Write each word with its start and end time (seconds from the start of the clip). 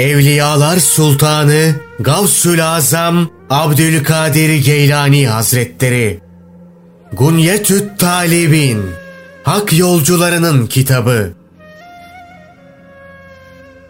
Evliyalar 0.00 0.76
Sultanı 0.76 1.74
Gavsül 2.00 2.66
Azam 2.66 3.30
Abdülkadir 3.50 4.64
Geylani 4.64 5.28
Hazretleri 5.28 6.20
Gunyetüt 7.12 7.98
Talibin 7.98 8.84
Hak 9.42 9.78
Yolcularının 9.78 10.66
Kitabı 10.66 11.32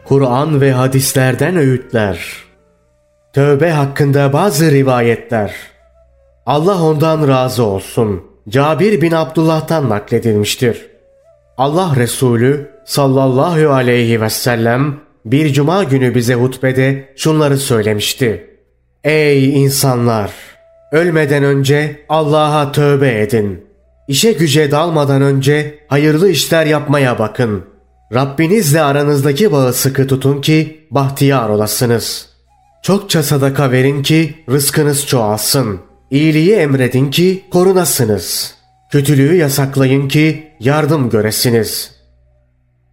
Kur'an 0.05 0.61
ve 0.61 0.73
hadislerden 0.73 1.57
öğütler 1.57 2.19
Tövbe 3.33 3.71
hakkında 3.71 4.33
bazı 4.33 4.71
rivayetler 4.71 5.55
Allah 6.47 6.83
ondan 6.83 7.29
razı 7.29 7.65
olsun. 7.65 8.23
Cabir 8.49 9.01
bin 9.01 9.13
Abdullah'tan 9.13 9.91
nakledilmiştir. 9.91 10.87
Allah 11.59 11.93
Resulü 11.97 12.71
sallallahu 12.85 13.71
aleyhi 13.73 14.21
ve 14.21 14.31
sellem 14.31 15.10
bir 15.25 15.53
cuma 15.53 15.85
günü 15.85 16.15
bize 16.15 16.35
hutbede 16.35 17.15
şunları 17.17 17.59
söylemişti. 17.59 18.47
Ey 19.05 19.63
insanlar! 19.63 20.31
Ölmeden 20.93 21.45
önce 21.45 22.01
Allah'a 22.09 22.73
tövbe 22.73 23.21
edin. 23.21 23.65
İşe 24.09 24.33
güce 24.33 24.71
dalmadan 24.71 25.23
önce 25.23 25.79
hayırlı 25.89 26.31
işler 26.31 26.67
yapmaya 26.67 27.19
bakın. 27.19 27.65
Rabbinizle 28.15 28.83
aranızdaki 28.83 29.53
bağı 29.53 29.73
sıkı 29.73 30.07
tutun 30.07 30.41
ki 30.41 30.87
bahtiyar 30.91 31.49
olasınız. 31.49 32.29
Çokça 32.83 33.23
sadaka 33.23 33.71
verin 33.71 34.03
ki 34.03 34.35
rızkınız 34.51 35.07
çoğalsın. 35.07 35.81
İyiliği 36.11 36.53
emredin 36.53 37.11
ki 37.11 37.45
korunasınız. 37.51 38.55
Kötülüğü 38.93 39.37
yasaklayın 39.37 40.09
ki 40.09 40.53
yardım 40.61 41.11
göresiniz.'' 41.11 42.00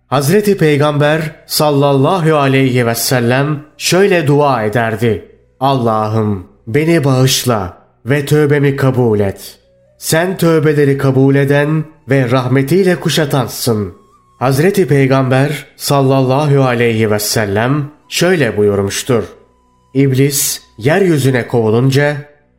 Hazreti 0.08 0.58
Peygamber 0.58 1.36
sallallahu 1.46 2.36
aleyhi 2.36 2.88
ve 2.88 2.96
sellem 2.96 3.64
şöyle 3.78 4.28
dua 4.28 4.64
ederdi. 4.64 5.32
Allah'ım 5.60 6.48
beni 6.68 7.04
bağışla 7.04 7.78
ve 8.06 8.26
tövbemi 8.26 8.76
kabul 8.76 9.20
et. 9.20 9.60
Sen 9.98 10.38
tövbeleri 10.38 10.98
kabul 10.98 11.36
eden 11.36 11.84
ve 12.10 12.32
rahmetiyle 12.32 12.96
kuşatansın. 12.96 13.94
Hazreti 14.40 14.88
Peygamber 14.88 15.66
sallallahu 15.76 16.64
aleyhi 16.64 17.12
ve 17.12 17.20
sellem 17.20 17.92
şöyle 18.10 18.58
buyurmuştur. 18.58 19.24
İblis 19.94 20.62
yeryüzüne 20.78 21.48
kovulunca 21.48 22.18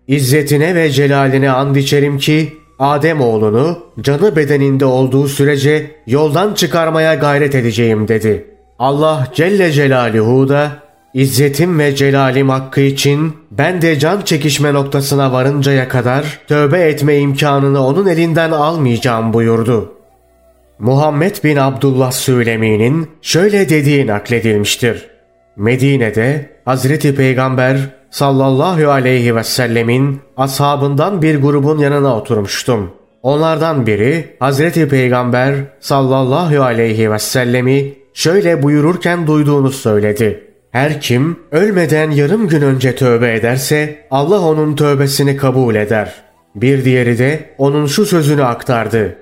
İzzetine 0.09 0.75
ve 0.75 0.91
celaline 0.91 1.51
and 1.51 1.77
içerim 1.77 2.19
ki 2.19 2.58
Adem 2.79 3.21
oğlunu 3.21 3.79
canı 4.01 4.37
bedeninde 4.37 4.85
olduğu 4.85 5.29
sürece 5.29 5.91
yoldan 6.07 6.55
çıkarmaya 6.55 7.15
gayret 7.15 7.55
edeceğim 7.55 8.09
dedi. 8.09 8.47
Allah 8.79 9.29
Celle 9.35 9.73
Celaluhu 9.73 10.49
da 10.49 10.73
İzzetim 11.15 11.79
ve 11.79 11.97
celalim 11.97 12.49
hakkı 12.49 12.81
için 12.81 13.37
ben 13.51 13.83
de 13.83 13.99
can 13.99 14.21
çekişme 14.21 14.75
noktasına 14.75 15.33
varıncaya 15.33 15.89
kadar 15.89 16.41
tövbe 16.49 16.81
etme 16.81 17.19
imkanını 17.19 17.87
onun 17.87 18.07
elinden 18.07 18.51
almayacağım 18.51 19.33
buyurdu. 19.33 19.93
Muhammed 20.79 21.45
bin 21.45 21.57
Abdullah 21.57 22.13
Sülemi'nin 22.13 23.11
şöyle 23.23 23.69
dediği 23.69 24.07
nakledilmiştir. 24.07 25.07
Medine'de 25.57 26.51
Hazreti 26.65 27.15
Peygamber 27.15 27.98
sallallahu 28.11 28.91
aleyhi 28.91 29.37
ve 29.37 29.45
sellemin 29.45 30.21
ashabından 30.37 31.23
bir 31.23 31.43
grubun 31.43 31.79
yanına 31.79 32.17
oturmuştum. 32.17 32.91
Onlardan 33.23 33.87
biri 33.87 34.37
Hazreti 34.41 34.89
Peygamber 34.89 35.55
sallallahu 35.81 36.63
aleyhi 36.63 37.13
ve 37.13 37.19
sellemi 37.19 37.95
şöyle 38.15 38.63
buyururken 38.63 39.27
duyduğunu 39.27 39.71
söyledi. 39.71 40.45
Her 40.71 41.01
kim 41.01 41.39
ölmeden 41.53 42.11
yarım 42.11 42.49
gün 42.49 42.63
önce 42.63 42.97
tövbe 42.97 43.35
ederse 43.35 44.07
Allah 44.11 44.41
onun 44.41 44.77
tövbesini 44.77 45.37
kabul 45.37 45.75
eder. 45.75 46.15
Bir 46.55 46.85
diğeri 46.85 47.19
de 47.19 47.55
onun 47.59 47.87
şu 47.87 48.07
sözünü 48.07 48.45
aktardı. 48.45 49.17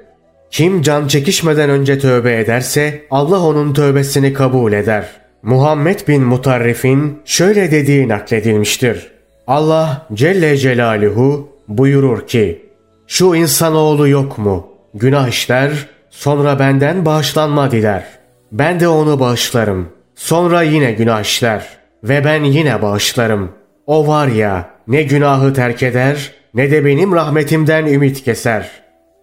Kim 0.50 0.83
can 0.83 1.09
çekişmeden 1.09 1.71
önce 1.71 1.99
tövbe 1.99 2.39
ederse 2.39 3.03
Allah 3.10 3.41
onun 3.41 3.75
tövbesini 3.75 4.33
kabul 4.33 4.72
eder.'' 4.72 5.25
Muhammed 5.42 6.08
bin 6.08 6.22
Mutarrif'in 6.22 7.19
şöyle 7.24 7.70
dediği 7.70 8.08
nakledilmiştir. 8.08 9.12
Allah 9.47 10.06
Celle 10.14 10.56
Celaluhu 10.56 11.48
buyurur 11.69 12.26
ki, 12.26 12.66
şu 13.06 13.34
insanoğlu 13.34 14.08
yok 14.08 14.38
mu? 14.38 14.66
Günah 14.94 15.28
işler, 15.28 15.88
sonra 16.10 16.58
benden 16.58 17.04
bağışlanma 17.04 17.70
diler. 17.70 18.04
Ben 18.52 18.80
de 18.80 18.88
onu 18.88 19.20
bağışlarım. 19.20 19.88
Sonra 20.14 20.62
yine 20.62 20.92
günah 20.92 21.20
işler 21.20 21.66
ve 22.04 22.24
ben 22.24 22.44
yine 22.44 22.82
bağışlarım. 22.82 23.53
O 23.86 24.06
var 24.06 24.28
ya 24.28 24.70
ne 24.88 25.03
günahı 25.03 25.54
terk 25.54 25.82
eder 25.82 26.32
ne 26.54 26.70
de 26.70 26.84
benim 26.84 27.12
rahmetimden 27.12 27.86
ümit 27.86 28.24
keser. 28.24 28.70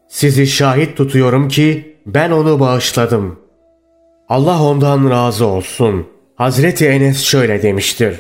Sizi 0.08 0.48
şahit 0.48 0.98
tutuyorum 0.98 1.48
ki 1.48 1.96
ben 2.06 2.32
onu 2.32 2.60
bağışladım. 2.60 3.40
Allah 4.30 4.64
ondan 4.64 5.10
razı 5.10 5.46
olsun.'' 5.46 6.14
Hazreti 6.36 6.88
Enes 6.88 7.24
şöyle 7.24 7.62
demiştir. 7.62 8.16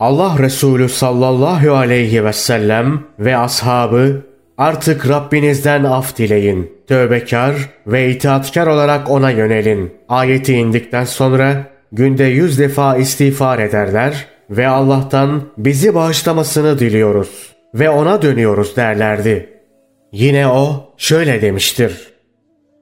Allah 0.00 0.38
Resulü 0.38 0.88
sallallahu 0.88 1.72
aleyhi 1.72 2.24
ve 2.24 2.32
sellem 2.32 3.02
ve 3.18 3.36
ashabı 3.36 4.22
artık 4.58 5.08
Rabbinizden 5.08 5.84
af 5.84 6.18
dileyin. 6.18 6.72
Tövbekar 6.88 7.54
ve 7.86 8.10
itaatkar 8.10 8.66
olarak 8.66 9.10
ona 9.10 9.30
yönelin. 9.30 9.92
Ayeti 10.08 10.54
indikten 10.54 11.04
sonra 11.04 11.64
günde 11.92 12.24
yüz 12.24 12.58
defa 12.58 12.96
istiğfar 12.96 13.58
ederler 13.58 14.26
ve 14.50 14.68
Allah'tan 14.68 15.42
bizi 15.58 15.94
bağışlamasını 15.94 16.78
diliyoruz 16.78 17.52
ve 17.74 17.90
ona 17.90 18.22
dönüyoruz 18.22 18.76
derlerdi. 18.76 19.48
Yine 20.12 20.48
o 20.48 20.94
şöyle 20.96 21.42
demiştir. 21.42 22.11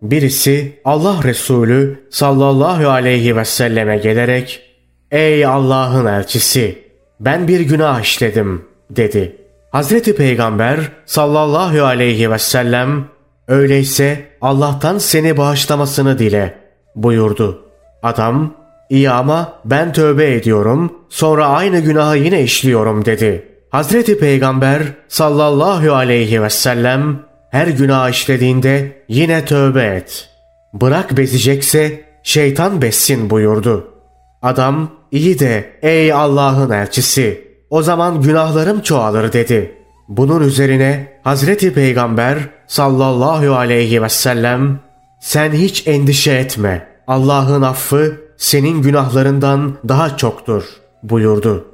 Birisi 0.03 0.81
Allah 0.85 1.21
Resulü 1.25 2.07
sallallahu 2.11 2.89
aleyhi 2.89 3.37
ve 3.37 3.45
selleme 3.45 3.97
gelerek 3.97 4.63
''Ey 5.11 5.47
Allah'ın 5.47 6.07
elçisi 6.07 6.85
ben 7.21 7.49
bir 7.49 7.61
günah 7.61 8.01
işledim.'' 8.01 8.65
dedi. 8.91 9.37
Hazreti 9.71 10.17
Peygamber 10.17 10.81
sallallahu 11.07 11.85
aleyhi 11.85 12.31
ve 12.31 12.39
sellem 12.39 13.05
''Öyleyse 13.49 14.27
Allah'tan 14.41 14.99
seni 14.99 15.37
bağışlamasını 15.37 16.19
dile.'' 16.19 16.55
buyurdu. 16.97 17.65
Adam 18.03 18.55
''İyi 18.91 19.11
ama 19.11 19.53
ben 19.65 19.93
tövbe 19.93 20.35
ediyorum 20.35 20.93
sonra 21.09 21.47
aynı 21.47 21.81
günahı 21.81 22.17
yine 22.17 22.43
işliyorum.'' 22.43 23.05
dedi. 23.05 23.49
Hazreti 23.71 24.19
Peygamber 24.19 24.83
sallallahu 25.09 25.95
aleyhi 25.95 26.43
ve 26.43 26.51
sellem 26.51 27.30
her 27.51 27.67
günah 27.67 28.11
işlediğinde 28.11 29.03
yine 29.09 29.45
tövbe 29.45 29.85
et. 29.85 30.29
Bırak 30.73 31.17
bezecekse 31.17 32.05
şeytan 32.23 32.83
bessin 32.83 33.31
buyurdu. 33.31 33.95
Adam 34.43 34.91
iyi 35.13 35.39
de 35.39 35.79
ey 35.83 36.13
Allah'ın 36.13 36.71
elçisi 36.71 37.51
o 37.71 37.83
zaman 37.83 38.23
günahlarım 38.23 38.81
çoğalır 38.81 39.33
dedi. 39.33 39.75
Bunun 40.09 40.41
üzerine 40.41 41.21
Hazreti 41.25 41.75
Peygamber 41.75 42.39
sallallahu 42.67 43.57
aleyhi 43.57 44.03
ve 44.03 44.09
sellem 44.09 44.81
sen 45.21 45.53
hiç 45.53 45.87
endişe 45.87 46.33
etme 46.33 46.89
Allah'ın 47.07 47.63
affı 47.63 48.17
senin 48.37 48.83
günahlarından 48.83 49.79
daha 49.89 50.17
çoktur 50.17 50.65
buyurdu. 51.03 51.67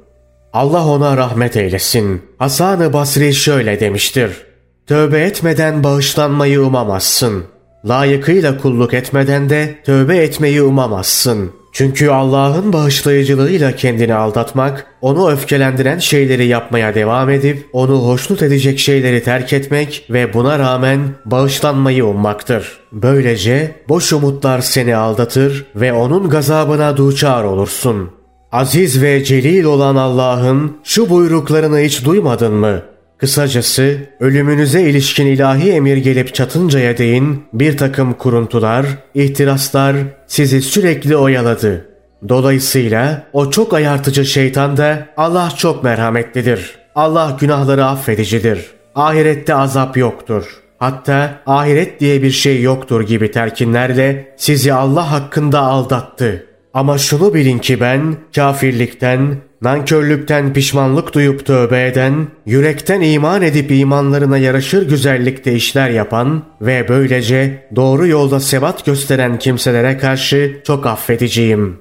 Allah 0.53 0.87
ona 0.87 1.17
rahmet 1.17 1.57
eylesin. 1.57 2.21
Hasan-ı 2.39 2.93
Basri 2.93 3.33
şöyle 3.33 3.79
demiştir. 3.79 4.46
Tövbe 4.87 5.19
etmeden 5.19 5.83
bağışlanmayı 5.83 6.61
umamazsın. 6.61 7.43
Layıkıyla 7.85 8.57
kulluk 8.57 8.93
etmeden 8.93 9.49
de 9.49 9.75
tövbe 9.85 10.17
etmeyi 10.17 10.61
umamazsın. 10.61 11.51
Çünkü 11.73 12.09
Allah'ın 12.09 12.73
bağışlayıcılığıyla 12.73 13.75
kendini 13.75 14.13
aldatmak, 14.13 14.85
onu 15.01 15.31
öfkelendiren 15.31 15.99
şeyleri 15.99 16.47
yapmaya 16.47 16.95
devam 16.95 17.29
edip, 17.29 17.69
onu 17.73 18.07
hoşnut 18.07 18.41
edecek 18.41 18.79
şeyleri 18.79 19.23
terk 19.23 19.53
etmek 19.53 20.07
ve 20.09 20.33
buna 20.33 20.59
rağmen 20.59 20.99
bağışlanmayı 21.25 22.05
ummaktır. 22.05 22.79
Böylece 22.91 23.75
boş 23.89 24.13
umutlar 24.13 24.61
seni 24.61 24.95
aldatır 24.95 25.65
ve 25.75 25.93
onun 25.93 26.29
gazabına 26.29 26.97
duçar 26.97 27.43
olursun. 27.43 28.09
Aziz 28.51 29.01
ve 29.01 29.23
celil 29.23 29.63
olan 29.63 29.95
Allah'ın 29.95 30.77
şu 30.83 31.09
buyruklarını 31.09 31.79
hiç 31.79 32.05
duymadın 32.05 32.53
mı? 32.53 32.81
Kısacası 33.17 33.97
ölümünüze 34.19 34.81
ilişkin 34.81 35.25
ilahi 35.25 35.71
emir 35.71 35.97
gelip 35.97 36.35
çatıncaya 36.35 36.97
değin 36.97 37.43
bir 37.53 37.77
takım 37.77 38.13
kuruntular, 38.13 38.85
ihtiraslar 39.13 39.95
sizi 40.27 40.61
sürekli 40.61 41.17
oyaladı. 41.17 41.85
Dolayısıyla 42.29 43.27
o 43.33 43.49
çok 43.49 43.73
ayartıcı 43.73 44.25
şeytan 44.25 44.77
da 44.77 45.07
Allah 45.17 45.51
çok 45.57 45.83
merhametlidir. 45.83 46.75
Allah 46.95 47.37
günahları 47.39 47.85
affedicidir. 47.85 48.65
Ahirette 48.95 49.55
azap 49.55 49.97
yoktur. 49.97 50.43
Hatta 50.79 51.41
ahiret 51.45 51.99
diye 51.99 52.23
bir 52.23 52.31
şey 52.31 52.61
yoktur 52.61 53.01
gibi 53.07 53.31
terkinlerle 53.31 54.33
sizi 54.37 54.73
Allah 54.73 55.11
hakkında 55.11 55.59
aldattı. 55.59 56.45
Ama 56.73 56.97
şunu 56.97 57.33
bilin 57.33 57.59
ki 57.59 57.79
ben 57.79 58.15
kafirlikten, 58.35 59.35
nankörlükten 59.61 60.53
pişmanlık 60.53 61.13
duyup 61.13 61.45
tövbe 61.45 61.87
eden, 61.87 62.27
yürekten 62.45 63.01
iman 63.01 63.41
edip 63.41 63.71
imanlarına 63.71 64.37
yaraşır 64.37 64.89
güzellikte 64.89 65.53
işler 65.53 65.89
yapan 65.89 66.43
ve 66.61 66.85
böylece 66.89 67.67
doğru 67.75 68.07
yolda 68.07 68.39
sebat 68.39 68.85
gösteren 68.85 69.39
kimselere 69.39 69.97
karşı 69.97 70.61
çok 70.67 70.85
affediciyim. 70.85 71.79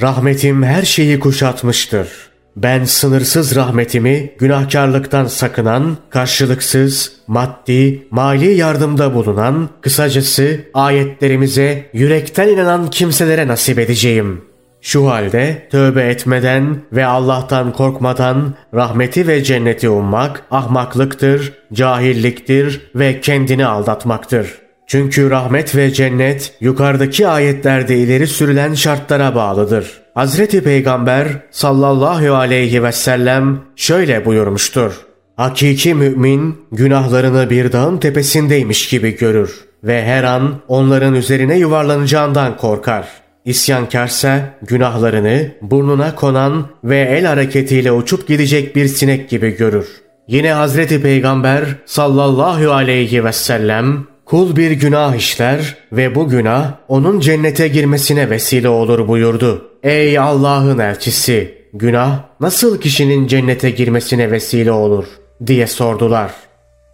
Rahmetim 0.00 0.62
her 0.62 0.82
şeyi 0.82 1.20
kuşatmıştır.'' 1.20 2.32
Ben 2.56 2.84
sınırsız 2.84 3.56
rahmetimi 3.56 4.32
günahkarlıktan 4.38 5.26
sakınan, 5.26 5.96
karşılıksız, 6.10 7.12
maddi, 7.26 8.06
mali 8.10 8.54
yardımda 8.54 9.14
bulunan, 9.14 9.68
kısacası 9.80 10.60
ayetlerimize 10.74 11.90
yürekten 11.92 12.48
inanan 12.48 12.90
kimselere 12.90 13.48
nasip 13.48 13.78
edeceğim. 13.78 14.51
Şu 14.84 15.10
halde 15.10 15.68
tövbe 15.70 16.02
etmeden 16.02 16.76
ve 16.92 17.06
Allah'tan 17.06 17.72
korkmadan 17.72 18.54
rahmeti 18.74 19.28
ve 19.28 19.44
cenneti 19.44 19.88
ummak 19.88 20.42
ahmaklıktır, 20.50 21.52
cahilliktir 21.72 22.90
ve 22.94 23.20
kendini 23.20 23.66
aldatmaktır. 23.66 24.58
Çünkü 24.86 25.30
rahmet 25.30 25.76
ve 25.76 25.92
cennet 25.92 26.52
yukarıdaki 26.60 27.28
ayetlerde 27.28 27.96
ileri 27.96 28.26
sürülen 28.26 28.74
şartlara 28.74 29.34
bağlıdır. 29.34 30.02
Hazreti 30.14 30.64
Peygamber 30.64 31.28
sallallahu 31.50 32.34
aleyhi 32.34 32.82
ve 32.82 32.92
sellem 32.92 33.60
şöyle 33.76 34.24
buyurmuştur. 34.24 34.92
Hakiki 35.36 35.94
mümin 35.94 36.56
günahlarını 36.72 37.50
bir 37.50 37.72
dağın 37.72 37.98
tepesindeymiş 37.98 38.88
gibi 38.88 39.16
görür 39.16 39.64
ve 39.84 40.04
her 40.04 40.24
an 40.24 40.54
onların 40.68 41.14
üzerine 41.14 41.58
yuvarlanacağından 41.58 42.56
korkar. 42.56 43.22
İsyankarsa 43.44 44.40
günahlarını 44.62 45.48
burnuna 45.62 46.14
konan 46.14 46.66
ve 46.84 47.00
el 47.00 47.24
hareketiyle 47.24 47.92
uçup 47.92 48.28
gidecek 48.28 48.76
bir 48.76 48.86
sinek 48.86 49.30
gibi 49.30 49.56
görür. 49.56 49.86
Yine 50.28 50.52
Hazreti 50.52 51.02
Peygamber 51.02 51.64
sallallahu 51.86 52.72
aleyhi 52.72 53.24
ve 53.24 53.32
sellem 53.32 54.06
Kul 54.24 54.56
bir 54.56 54.70
günah 54.70 55.14
işler 55.14 55.76
ve 55.92 56.14
bu 56.14 56.28
günah 56.28 56.72
onun 56.88 57.20
cennete 57.20 57.68
girmesine 57.68 58.30
vesile 58.30 58.68
olur 58.68 59.08
buyurdu. 59.08 59.70
Ey 59.82 60.18
Allah'ın 60.18 60.78
elçisi! 60.78 61.62
Günah 61.74 62.18
nasıl 62.40 62.80
kişinin 62.80 63.26
cennete 63.26 63.70
girmesine 63.70 64.30
vesile 64.30 64.72
olur 64.72 65.04
diye 65.46 65.66
sordular. 65.66 66.32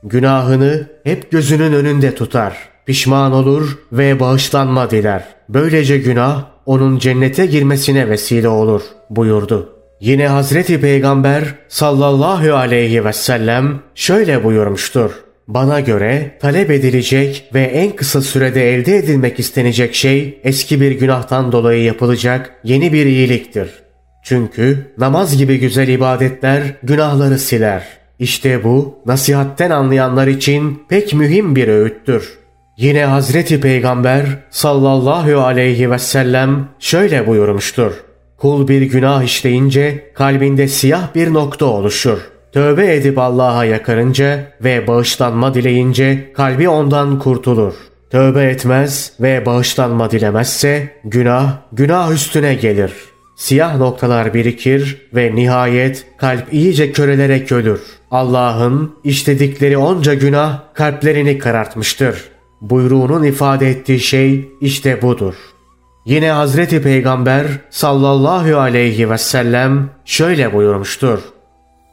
Günahını 0.02 0.86
hep 1.04 1.30
gözünün 1.30 1.72
önünde 1.72 2.14
tutar. 2.14 2.68
Pişman 2.88 3.32
olur 3.32 3.78
ve 3.92 4.20
bağışlanma 4.20 4.90
diler. 4.90 5.24
Böylece 5.48 5.98
günah 5.98 6.44
onun 6.66 6.98
cennete 6.98 7.46
girmesine 7.46 8.08
vesile 8.08 8.48
olur 8.48 8.82
buyurdu. 9.10 9.72
Yine 10.00 10.28
Hazreti 10.28 10.80
Peygamber 10.80 11.44
sallallahu 11.68 12.54
aleyhi 12.54 13.04
ve 13.04 13.12
sellem 13.12 13.80
şöyle 13.94 14.44
buyurmuştur. 14.44 15.10
Bana 15.48 15.80
göre 15.80 16.38
talep 16.40 16.70
edilecek 16.70 17.50
ve 17.54 17.62
en 17.62 17.96
kısa 17.96 18.22
sürede 18.22 18.74
elde 18.74 18.96
edilmek 18.96 19.38
istenecek 19.38 19.94
şey 19.94 20.40
eski 20.44 20.80
bir 20.80 20.90
günahtan 20.90 21.52
dolayı 21.52 21.82
yapılacak 21.82 22.54
yeni 22.64 22.92
bir 22.92 23.06
iyiliktir. 23.06 23.70
Çünkü 24.22 24.92
namaz 24.98 25.36
gibi 25.36 25.58
güzel 25.60 25.88
ibadetler 25.88 26.62
günahları 26.82 27.38
siler. 27.38 27.86
İşte 28.18 28.64
bu 28.64 28.98
nasihatten 29.06 29.70
anlayanlar 29.70 30.26
için 30.26 30.82
pek 30.88 31.14
mühim 31.14 31.56
bir 31.56 31.68
öğüttür. 31.68 32.38
Yine 32.78 33.04
Hazreti 33.04 33.60
Peygamber 33.60 34.24
sallallahu 34.50 35.40
aleyhi 35.40 35.90
ve 35.90 35.98
sellem 35.98 36.68
şöyle 36.78 37.26
buyurmuştur. 37.26 37.92
Kul 38.36 38.68
bir 38.68 38.82
günah 38.82 39.22
işleyince 39.22 40.12
kalbinde 40.14 40.68
siyah 40.68 41.14
bir 41.14 41.34
nokta 41.34 41.66
oluşur.'' 41.66 42.38
Tövbe 42.52 42.94
edip 42.94 43.18
Allah'a 43.18 43.64
yakarınca 43.64 44.52
ve 44.64 44.86
bağışlanma 44.86 45.54
dileyince 45.54 46.32
kalbi 46.32 46.68
ondan 46.68 47.18
kurtulur. 47.18 47.74
Tövbe 48.10 48.44
etmez 48.44 49.12
ve 49.20 49.46
bağışlanma 49.46 50.10
dilemezse 50.10 50.92
günah 51.04 51.56
günah 51.72 52.12
üstüne 52.12 52.54
gelir. 52.54 52.92
Siyah 53.36 53.76
noktalar 53.76 54.34
birikir 54.34 55.08
ve 55.14 55.34
nihayet 55.34 56.06
kalp 56.18 56.52
iyice 56.52 56.92
körelerek 56.92 57.52
ölür. 57.52 57.80
Allah'ın 58.10 58.94
işledikleri 59.04 59.78
onca 59.78 60.14
günah 60.14 60.60
kalplerini 60.74 61.38
karartmıştır. 61.38 62.24
Buyruğunun 62.60 63.22
ifade 63.22 63.68
ettiği 63.68 64.00
şey 64.00 64.48
işte 64.60 65.02
budur. 65.02 65.34
Yine 66.06 66.30
Hazreti 66.30 66.82
Peygamber 66.82 67.46
sallallahu 67.70 68.58
aleyhi 68.58 69.10
ve 69.10 69.18
sellem 69.18 69.90
şöyle 70.04 70.52
buyurmuştur. 70.52 71.18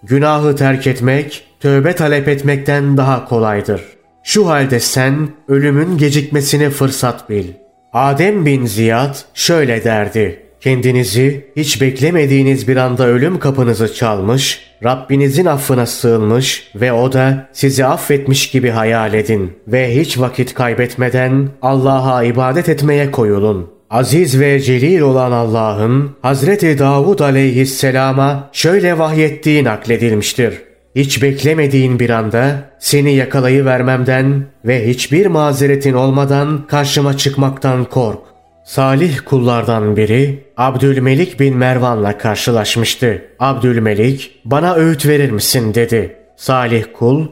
Günahı 0.04 0.56
terk 0.56 0.88
etmek, 0.88 1.48
tövbe 1.60 1.96
talep 1.96 2.28
etmekten 2.28 2.98
daha 2.98 3.26
kolaydır. 3.26 3.82
Şu 4.24 4.50
halde 4.50 4.80
sen 4.80 5.30
ölümün 5.48 5.98
gecikmesini 5.98 6.70
fırsat 6.70 7.30
bil. 7.30 7.48
Adem 7.94 8.46
bin 8.46 8.66
Ziyad 8.66 9.16
şöyle 9.34 9.84
derdi. 9.84 10.45
Kendinizi 10.66 11.46
hiç 11.56 11.82
beklemediğiniz 11.82 12.68
bir 12.68 12.78
anda 12.78 13.08
ölüm 13.08 13.40
kapınızı 13.40 13.94
çalmış, 13.94 14.62
Rabbinizin 14.84 15.46
affına 15.46 15.86
sığınmış 15.86 16.72
ve 16.76 16.94
o 16.94 17.14
da 17.14 17.50
sizi 17.54 17.86
affetmiş 17.86 18.52
gibi 18.52 18.70
hayal 18.70 19.14
edin 19.14 19.54
ve 19.68 19.96
hiç 19.96 20.20
vakit 20.20 20.54
kaybetmeden 20.54 21.50
Allah'a 21.62 22.24
ibadet 22.24 22.70
etmeye 22.70 23.12
koyulun. 23.12 23.70
Aziz 23.90 24.40
ve 24.40 24.60
celil 24.60 25.00
olan 25.00 25.32
Allah'ın 25.32 26.12
Hazreti 26.22 26.80
Davud 26.80 27.20
aleyhisselama 27.20 28.50
şöyle 28.52 28.98
vahyettiği 28.98 29.64
nakledilmiştir. 29.64 30.62
Hiç 30.96 31.22
beklemediğin 31.22 32.00
bir 32.00 32.10
anda 32.10 32.70
seni 32.80 33.16
yakalayıvermemden 33.16 34.46
ve 34.66 34.88
hiçbir 34.88 35.26
mazeretin 35.26 35.94
olmadan 35.94 36.68
karşıma 36.68 37.18
çıkmaktan 37.18 37.86
kork. 37.86 38.20
Salih 38.66 39.20
kullardan 39.26 39.98
biri 39.98 40.44
Abdülmelik 40.58 41.40
bin 41.40 41.58
Mervan'la 41.58 42.18
karşılaşmıştı. 42.18 43.22
Abdülmelik 43.40 44.42
bana 44.46 44.76
öğüt 44.76 45.06
verir 45.06 45.32
misin 45.32 45.74
dedi. 45.74 46.16
Salih 46.38 46.84
kul 46.94 47.28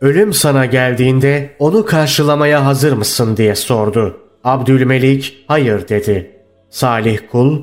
ölüm 0.00 0.32
sana 0.32 0.66
geldiğinde 0.66 1.50
onu 1.58 1.84
karşılamaya 1.84 2.66
hazır 2.66 2.92
mısın 2.92 3.36
diye 3.36 3.54
sordu. 3.54 4.20
Abdülmelik 4.44 5.44
hayır 5.48 5.88
dedi. 5.88 6.30
Salih 6.70 7.18
kul, 7.32 7.62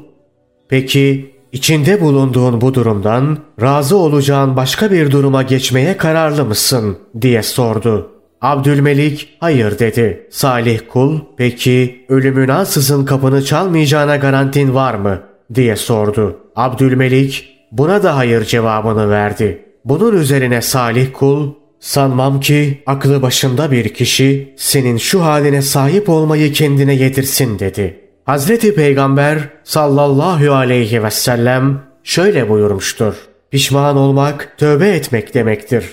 peki 0.68 1.36
içinde 1.52 2.02
bulunduğun 2.02 2.62
bu 2.62 2.74
durumdan 2.74 3.38
razı 3.62 3.98
olacağın 3.98 4.58
başka 4.58 4.92
bir 4.92 5.12
duruma 5.12 5.44
geçmeye 5.44 5.98
kararlı 5.98 6.46
mısın 6.46 6.98
diye 7.22 7.44
sordu. 7.44 8.19
Abdülmelik 8.42 9.38
hayır 9.40 9.80
dedi. 9.80 10.28
Salih 10.32 10.80
kul 10.90 11.20
peki 11.38 12.06
ölümün 12.10 12.48
ansızın 12.48 13.06
kapını 13.06 13.46
çalmayacağına 13.46 14.16
garantin 14.16 14.76
var 14.76 14.94
mı 14.94 15.22
diye 15.56 15.76
sordu. 15.76 16.40
Abdülmelik 16.56 17.58
buna 17.72 18.04
da 18.04 18.18
hayır 18.18 18.46
cevabını 18.46 19.10
verdi. 19.10 19.66
Bunun 19.86 20.18
üzerine 20.18 20.62
Salih 20.62 21.08
kul 21.14 21.54
Sanmam 21.80 22.40
ki 22.40 22.84
aklı 22.86 23.22
başında 23.22 23.72
bir 23.72 23.94
kişi 23.94 24.54
senin 24.58 24.98
şu 24.98 25.24
haline 25.24 25.62
sahip 25.62 26.10
olmayı 26.10 26.54
kendine 26.54 26.94
yedirsin 26.94 27.60
dedi. 27.60 28.00
Hazreti 28.26 28.76
Peygamber 28.76 29.40
sallallahu 29.64 30.54
aleyhi 30.54 31.04
ve 31.04 31.12
sellem 31.12 31.82
şöyle 32.04 32.50
buyurmuştur. 32.50 33.14
Pişman 33.52 33.98
olmak 33.98 34.54
tövbe 34.58 34.90
etmek 34.90 35.34
demektir. 35.34 35.86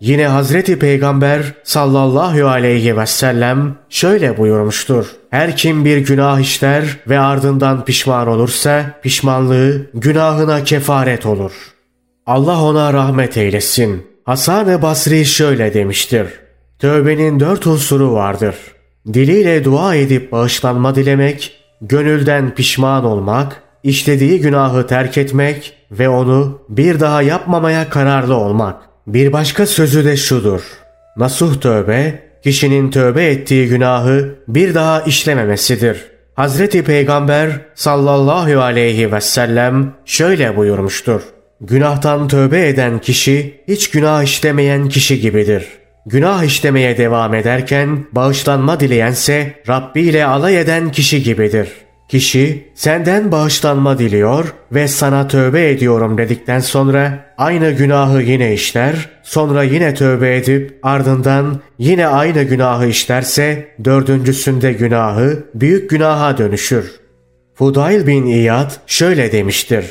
Yine 0.00 0.26
Hazreti 0.26 0.78
Peygamber 0.78 1.42
sallallahu 1.64 2.46
aleyhi 2.46 2.96
ve 2.96 3.06
sellem 3.06 3.74
şöyle 3.88 4.36
buyurmuştur. 4.36 5.06
Her 5.30 5.56
kim 5.56 5.84
bir 5.84 5.96
günah 5.96 6.40
işler 6.40 6.84
ve 7.08 7.18
ardından 7.18 7.84
pişman 7.84 8.28
olursa 8.28 8.94
pişmanlığı 9.02 9.90
günahına 9.94 10.64
kefaret 10.64 11.26
olur. 11.26 11.52
Allah 12.26 12.62
ona 12.62 12.92
rahmet 12.92 13.36
eylesin. 13.36 14.06
Hasan-ı 14.24 14.82
Basri 14.82 15.24
şöyle 15.24 15.74
demiştir. 15.74 16.26
Tövbenin 16.78 17.40
dört 17.40 17.66
unsuru 17.66 18.12
vardır. 18.12 18.54
Diliyle 19.06 19.64
dua 19.64 19.94
edip 19.94 20.32
bağışlanma 20.32 20.94
dilemek, 20.94 21.52
gönülden 21.80 22.54
pişman 22.54 23.04
olmak, 23.04 23.62
işlediği 23.82 24.40
günahı 24.40 24.86
terk 24.86 25.18
etmek 25.18 25.74
ve 25.90 26.08
onu 26.08 26.62
bir 26.68 27.00
daha 27.00 27.22
yapmamaya 27.22 27.88
kararlı 27.88 28.36
olmak. 28.36 28.88
Bir 29.08 29.32
başka 29.32 29.66
sözü 29.66 30.04
de 30.04 30.16
şudur. 30.16 30.60
Nasuh 31.16 31.60
tövbe, 31.60 32.22
kişinin 32.44 32.90
tövbe 32.90 33.26
ettiği 33.26 33.68
günahı 33.68 34.34
bir 34.48 34.74
daha 34.74 35.00
işlememesidir. 35.00 36.04
Hazreti 36.34 36.84
Peygamber 36.84 37.50
sallallahu 37.74 38.60
aleyhi 38.60 39.12
ve 39.12 39.20
sellem 39.20 39.92
şöyle 40.04 40.56
buyurmuştur. 40.56 41.22
Günahtan 41.60 42.28
tövbe 42.28 42.68
eden 42.68 42.98
kişi 42.98 43.60
hiç 43.68 43.90
günah 43.90 44.22
işlemeyen 44.22 44.88
kişi 44.88 45.20
gibidir. 45.20 45.68
Günah 46.06 46.44
işlemeye 46.44 46.96
devam 46.96 47.34
ederken 47.34 48.06
bağışlanma 48.12 48.80
dileyense 48.80 49.54
Rabbi 49.68 50.00
ile 50.00 50.26
alay 50.26 50.60
eden 50.60 50.92
kişi 50.92 51.22
gibidir. 51.22 51.68
Kişi 52.08 52.68
senden 52.74 53.32
bağışlanma 53.32 53.98
diliyor 53.98 54.54
ve 54.72 54.88
sana 54.88 55.28
tövbe 55.28 55.70
ediyorum 55.70 56.18
dedikten 56.18 56.60
sonra 56.60 57.24
aynı 57.38 57.70
günahı 57.70 58.22
yine 58.22 58.54
işler, 58.54 59.08
sonra 59.22 59.62
yine 59.62 59.94
tövbe 59.94 60.36
edip 60.36 60.78
ardından 60.82 61.60
yine 61.78 62.06
aynı 62.06 62.42
günahı 62.42 62.86
işlerse 62.86 63.68
dördüncüsünde 63.84 64.72
günahı 64.72 65.44
büyük 65.54 65.90
günaha 65.90 66.38
dönüşür. 66.38 66.92
Fudayl 67.54 68.06
bin 68.06 68.26
İyad 68.26 68.72
şöyle 68.86 69.32
demiştir. 69.32 69.84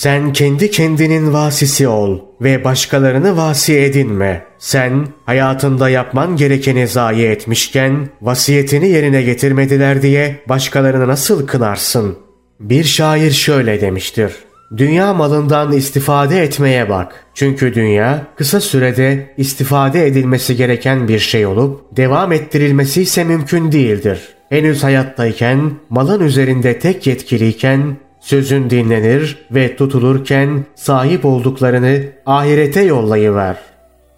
Sen 0.00 0.32
kendi 0.32 0.70
kendinin 0.70 1.32
vasisi 1.32 1.88
ol 1.88 2.18
ve 2.40 2.64
başkalarını 2.64 3.36
vasi 3.36 3.78
edinme. 3.78 4.44
Sen 4.58 5.06
hayatında 5.26 5.88
yapman 5.88 6.36
gerekeni 6.36 6.88
zayi 6.88 7.26
etmişken 7.26 8.08
vasiyetini 8.22 8.88
yerine 8.88 9.22
getirmediler 9.22 10.02
diye 10.02 10.40
başkalarını 10.48 11.08
nasıl 11.08 11.46
kınarsın? 11.46 12.16
Bir 12.60 12.84
şair 12.84 13.30
şöyle 13.30 13.80
demiştir. 13.80 14.32
Dünya 14.76 15.14
malından 15.14 15.72
istifade 15.72 16.42
etmeye 16.42 16.88
bak. 16.88 17.26
Çünkü 17.34 17.74
dünya 17.74 18.26
kısa 18.36 18.60
sürede 18.60 19.34
istifade 19.36 20.06
edilmesi 20.06 20.56
gereken 20.56 21.08
bir 21.08 21.18
şey 21.18 21.46
olup 21.46 21.96
devam 21.96 22.32
ettirilmesi 22.32 23.02
ise 23.02 23.24
mümkün 23.24 23.72
değildir. 23.72 24.28
Henüz 24.48 24.84
hayattayken, 24.84 25.72
malın 25.90 26.20
üzerinde 26.20 26.78
tek 26.78 27.06
yetkiliyken 27.06 27.96
Sözün 28.20 28.70
dinlenir 28.70 29.46
ve 29.50 29.76
tutulurken 29.76 30.64
sahip 30.74 31.24
olduklarını 31.24 32.02
ahirete 32.26 32.82
yollayıver. 32.82 33.56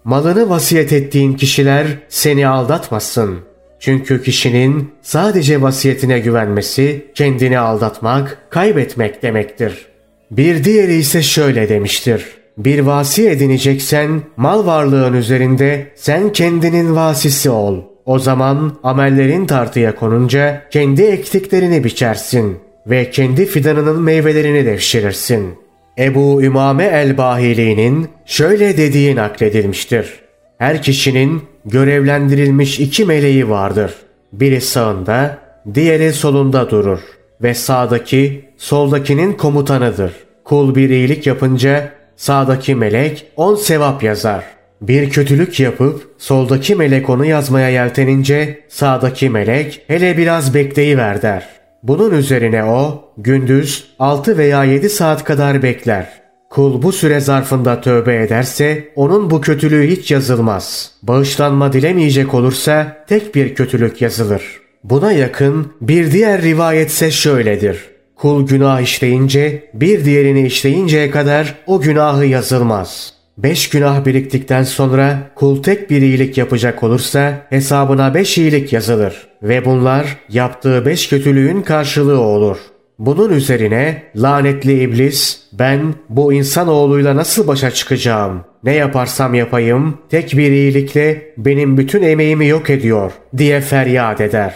Malını 0.03 0.49
vasiyet 0.49 0.93
ettiğin 0.93 1.33
kişiler 1.33 1.87
seni 2.09 2.47
aldatmasın. 2.47 3.39
Çünkü 3.79 4.23
kişinin 4.23 4.91
sadece 5.01 5.61
vasiyetine 5.61 6.19
güvenmesi 6.19 7.05
kendini 7.15 7.59
aldatmak, 7.59 8.37
kaybetmek 8.49 9.23
demektir. 9.23 9.85
Bir 10.31 10.63
diğeri 10.63 10.93
ise 10.93 11.21
şöyle 11.21 11.69
demiştir. 11.69 12.25
Bir 12.57 12.79
vasi 12.79 13.29
edineceksen 13.29 14.21
mal 14.37 14.65
varlığın 14.65 15.13
üzerinde 15.13 15.87
sen 15.95 16.31
kendinin 16.31 16.95
vasisi 16.95 17.49
ol. 17.49 17.81
O 18.05 18.19
zaman 18.19 18.77
amellerin 18.83 19.45
tartıya 19.45 19.95
konunca 19.95 20.63
kendi 20.71 21.01
ektiklerini 21.01 21.83
biçersin 21.83 22.57
ve 22.87 23.11
kendi 23.11 23.45
fidanının 23.45 24.01
meyvelerini 24.01 24.65
devşirirsin. 24.65 25.55
Ebu 25.97 26.43
Ümame 26.43 26.85
el-Bahili'nin 26.85 28.09
şöyle 28.25 28.77
dediği 28.77 29.15
nakledilmiştir. 29.15 30.19
Her 30.57 30.81
kişinin 30.81 31.41
görevlendirilmiş 31.65 32.79
iki 32.79 33.05
meleği 33.05 33.49
vardır. 33.49 33.93
Biri 34.33 34.61
sağında, 34.61 35.37
diğeri 35.73 36.13
solunda 36.13 36.69
durur 36.69 36.99
ve 37.41 37.53
sağdaki 37.53 38.45
soldakinin 38.57 39.33
komutanıdır. 39.33 40.11
Kul 40.43 40.75
bir 40.75 40.89
iyilik 40.89 41.27
yapınca 41.27 41.89
sağdaki 42.15 42.75
melek 42.75 43.25
on 43.35 43.55
sevap 43.55 44.03
yazar. 44.03 44.43
Bir 44.81 45.09
kötülük 45.09 45.59
yapıp 45.59 46.07
soldaki 46.17 46.75
melek 46.75 47.09
onu 47.09 47.25
yazmaya 47.25 47.69
yeltenince 47.69 48.59
sağdaki 48.69 49.29
melek 49.29 49.81
hele 49.87 50.17
biraz 50.17 50.53
bekleyiver 50.53 51.21
der. 51.21 51.49
Bunun 51.83 52.11
üzerine 52.11 52.63
o 52.63 53.11
gündüz 53.17 53.87
6 53.99 54.37
veya 54.37 54.63
7 54.63 54.89
saat 54.89 55.23
kadar 55.23 55.63
bekler. 55.63 56.07
Kul 56.49 56.81
bu 56.81 56.91
süre 56.91 57.19
zarfında 57.19 57.81
tövbe 57.81 58.23
ederse 58.23 58.87
onun 58.95 59.29
bu 59.29 59.41
kötülüğü 59.41 59.87
hiç 59.87 60.11
yazılmaz. 60.11 60.91
Bağışlanma 61.03 61.73
dilemeyecek 61.73 62.33
olursa 62.33 63.05
tek 63.07 63.35
bir 63.35 63.55
kötülük 63.55 64.01
yazılır. 64.01 64.43
Buna 64.83 65.11
yakın 65.11 65.73
bir 65.81 66.11
diğer 66.11 66.41
rivayetse 66.41 67.11
şöyledir. 67.11 67.89
Kul 68.15 68.47
günah 68.47 68.81
işleyince 68.81 69.69
bir 69.73 70.05
diğerini 70.05 70.45
işleyinceye 70.45 71.11
kadar 71.11 71.55
o 71.67 71.81
günahı 71.81 72.25
yazılmaz. 72.25 73.12
Beş 73.37 73.69
günah 73.69 74.05
biriktikten 74.05 74.63
sonra 74.63 75.17
kul 75.35 75.63
tek 75.63 75.89
bir 75.89 76.01
iyilik 76.01 76.37
yapacak 76.37 76.83
olursa 76.83 77.47
hesabına 77.49 78.13
beş 78.13 78.37
iyilik 78.37 78.73
yazılır 78.73 79.27
ve 79.43 79.65
bunlar 79.65 80.17
yaptığı 80.29 80.85
beş 80.85 81.09
kötülüğün 81.09 81.61
karşılığı 81.61 82.19
olur. 82.19 82.57
Bunun 82.99 83.29
üzerine 83.29 84.03
lanetli 84.15 84.81
iblis 84.81 85.41
ben 85.53 85.93
bu 86.09 86.33
insanoğluyla 86.33 87.15
nasıl 87.15 87.47
başa 87.47 87.71
çıkacağım? 87.71 88.45
Ne 88.63 88.73
yaparsam 88.73 89.33
yapayım 89.33 89.97
tek 90.09 90.33
bir 90.37 90.51
iyilikle 90.51 91.33
benim 91.37 91.77
bütün 91.77 92.03
emeğimi 92.03 92.47
yok 92.47 92.69
ediyor 92.69 93.11
diye 93.37 93.61
feryat 93.61 94.21
eder. 94.21 94.53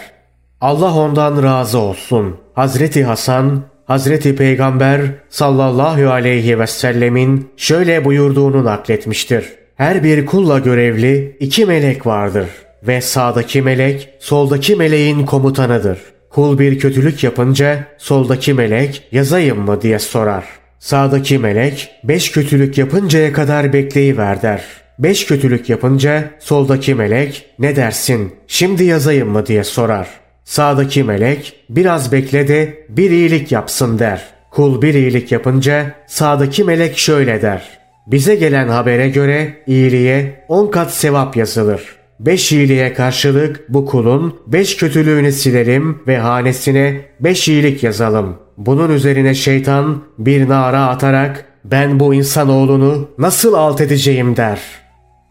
Allah 0.60 0.94
ondan 0.94 1.42
razı 1.42 1.78
olsun. 1.78 2.36
Hazreti 2.54 3.04
Hasan 3.04 3.62
Hazreti 3.88 4.36
Peygamber 4.36 5.00
sallallahu 5.28 6.10
aleyhi 6.10 6.58
ve 6.58 6.66
sellemin 6.66 7.48
şöyle 7.56 8.04
buyurduğunu 8.04 8.64
nakletmiştir. 8.64 9.44
Her 9.76 10.04
bir 10.04 10.26
kulla 10.26 10.58
görevli 10.58 11.36
iki 11.40 11.66
melek 11.66 12.06
vardır 12.06 12.48
ve 12.82 13.00
sağdaki 13.00 13.62
melek 13.62 14.08
soldaki 14.20 14.76
meleğin 14.76 15.26
komutanıdır. 15.26 15.98
Kul 16.30 16.58
bir 16.58 16.78
kötülük 16.78 17.24
yapınca 17.24 17.84
soldaki 17.98 18.54
melek 18.54 19.08
yazayım 19.12 19.60
mı 19.60 19.82
diye 19.82 19.98
sorar. 19.98 20.44
Sağdaki 20.78 21.38
melek 21.38 21.90
beş 22.04 22.32
kötülük 22.32 22.78
yapıncaya 22.78 23.32
kadar 23.32 23.72
bekleyiver 23.72 24.42
der. 24.42 24.64
Beş 24.98 25.26
kötülük 25.26 25.68
yapınca 25.68 26.30
soldaki 26.38 26.94
melek 26.94 27.46
ne 27.58 27.76
dersin 27.76 28.34
şimdi 28.46 28.84
yazayım 28.84 29.28
mı 29.28 29.46
diye 29.46 29.64
sorar. 29.64 30.08
Sağdaki 30.48 31.04
melek 31.04 31.54
biraz 31.70 32.12
bekle 32.12 32.48
de 32.48 32.86
bir 32.88 33.10
iyilik 33.10 33.52
yapsın 33.52 33.98
der. 33.98 34.24
Kul 34.50 34.82
bir 34.82 34.94
iyilik 34.94 35.32
yapınca 35.32 35.94
sağdaki 36.06 36.64
melek 36.64 36.98
şöyle 36.98 37.42
der. 37.42 37.78
Bize 38.06 38.34
gelen 38.34 38.68
habere 38.68 39.08
göre 39.08 39.54
iyiliğe 39.66 40.44
on 40.48 40.66
kat 40.70 40.94
sevap 40.94 41.36
yazılır. 41.36 41.96
Beş 42.20 42.52
iyiliğe 42.52 42.94
karşılık 42.94 43.64
bu 43.68 43.86
kulun 43.86 44.40
beş 44.46 44.76
kötülüğünü 44.76 45.32
silelim 45.32 46.02
ve 46.06 46.18
hanesine 46.18 47.00
beş 47.20 47.48
iyilik 47.48 47.82
yazalım. 47.82 48.36
Bunun 48.56 48.90
üzerine 48.90 49.34
şeytan 49.34 50.02
bir 50.18 50.48
nara 50.48 50.86
atarak 50.86 51.44
ben 51.64 52.00
bu 52.00 52.14
insanoğlunu 52.14 53.08
nasıl 53.18 53.54
alt 53.54 53.80
edeceğim 53.80 54.36
der.'' 54.36 54.87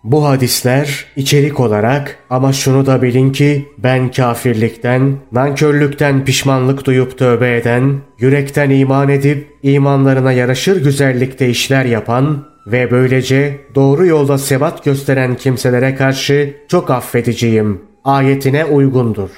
Bu 0.07 0.25
hadisler 0.25 1.05
içerik 1.15 1.59
olarak 1.59 2.17
ama 2.29 2.53
şunu 2.53 2.85
da 2.85 3.01
bilin 3.01 3.31
ki 3.31 3.67
ben 3.77 4.11
kafirlikten, 4.11 5.15
nankörlükten 5.31 6.25
pişmanlık 6.25 6.85
duyup 6.85 7.17
tövbe 7.17 7.57
eden, 7.57 8.01
yürekten 8.19 8.69
iman 8.69 9.09
edip 9.09 9.47
imanlarına 9.63 10.31
yaraşır 10.31 10.83
güzellikte 10.83 11.49
işler 11.49 11.85
yapan 11.85 12.45
ve 12.67 12.91
böylece 12.91 13.57
doğru 13.75 14.05
yolda 14.05 14.37
sebat 14.37 14.83
gösteren 14.83 15.35
kimselere 15.35 15.95
karşı 15.95 16.53
çok 16.67 16.89
affediciyim. 16.89 17.81
Ayetine 18.03 18.65
uygundur. 18.65 19.29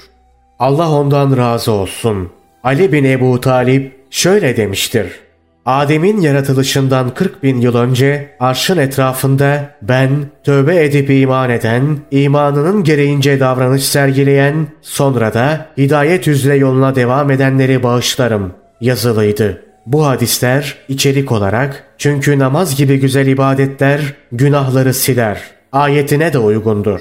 Allah 0.59 0.91
ondan 0.91 1.37
razı 1.37 1.71
olsun. 1.71 2.29
Ali 2.63 2.91
bin 2.91 3.03
Ebu 3.03 3.41
Talip 3.41 3.95
şöyle 4.09 4.57
demiştir. 4.57 5.28
Adem'in 5.65 6.21
yaratılışından 6.21 7.13
40 7.13 7.43
bin 7.43 7.61
yıl 7.61 7.75
önce 7.75 8.35
arşın 8.39 8.77
etrafında 8.77 9.75
ben 9.81 10.09
tövbe 10.43 10.83
edip 10.83 11.09
iman 11.09 11.49
eden, 11.49 11.97
imanının 12.11 12.83
gereğince 12.83 13.39
davranış 13.39 13.83
sergileyen, 13.83 14.67
sonra 14.81 15.33
da 15.33 15.65
hidayet 15.77 16.27
üzere 16.27 16.55
yoluna 16.57 16.95
devam 16.95 17.31
edenleri 17.31 17.83
bağışlarım 17.83 18.53
yazılıydı. 18.81 19.61
Bu 19.85 20.07
hadisler 20.07 20.77
içerik 20.87 21.31
olarak 21.31 21.83
çünkü 21.97 22.39
namaz 22.39 22.75
gibi 22.75 22.99
güzel 22.99 23.27
ibadetler 23.27 24.13
günahları 24.31 24.93
siler. 24.93 25.41
Ayetine 25.71 26.33
de 26.33 26.37
uygundur. 26.37 26.99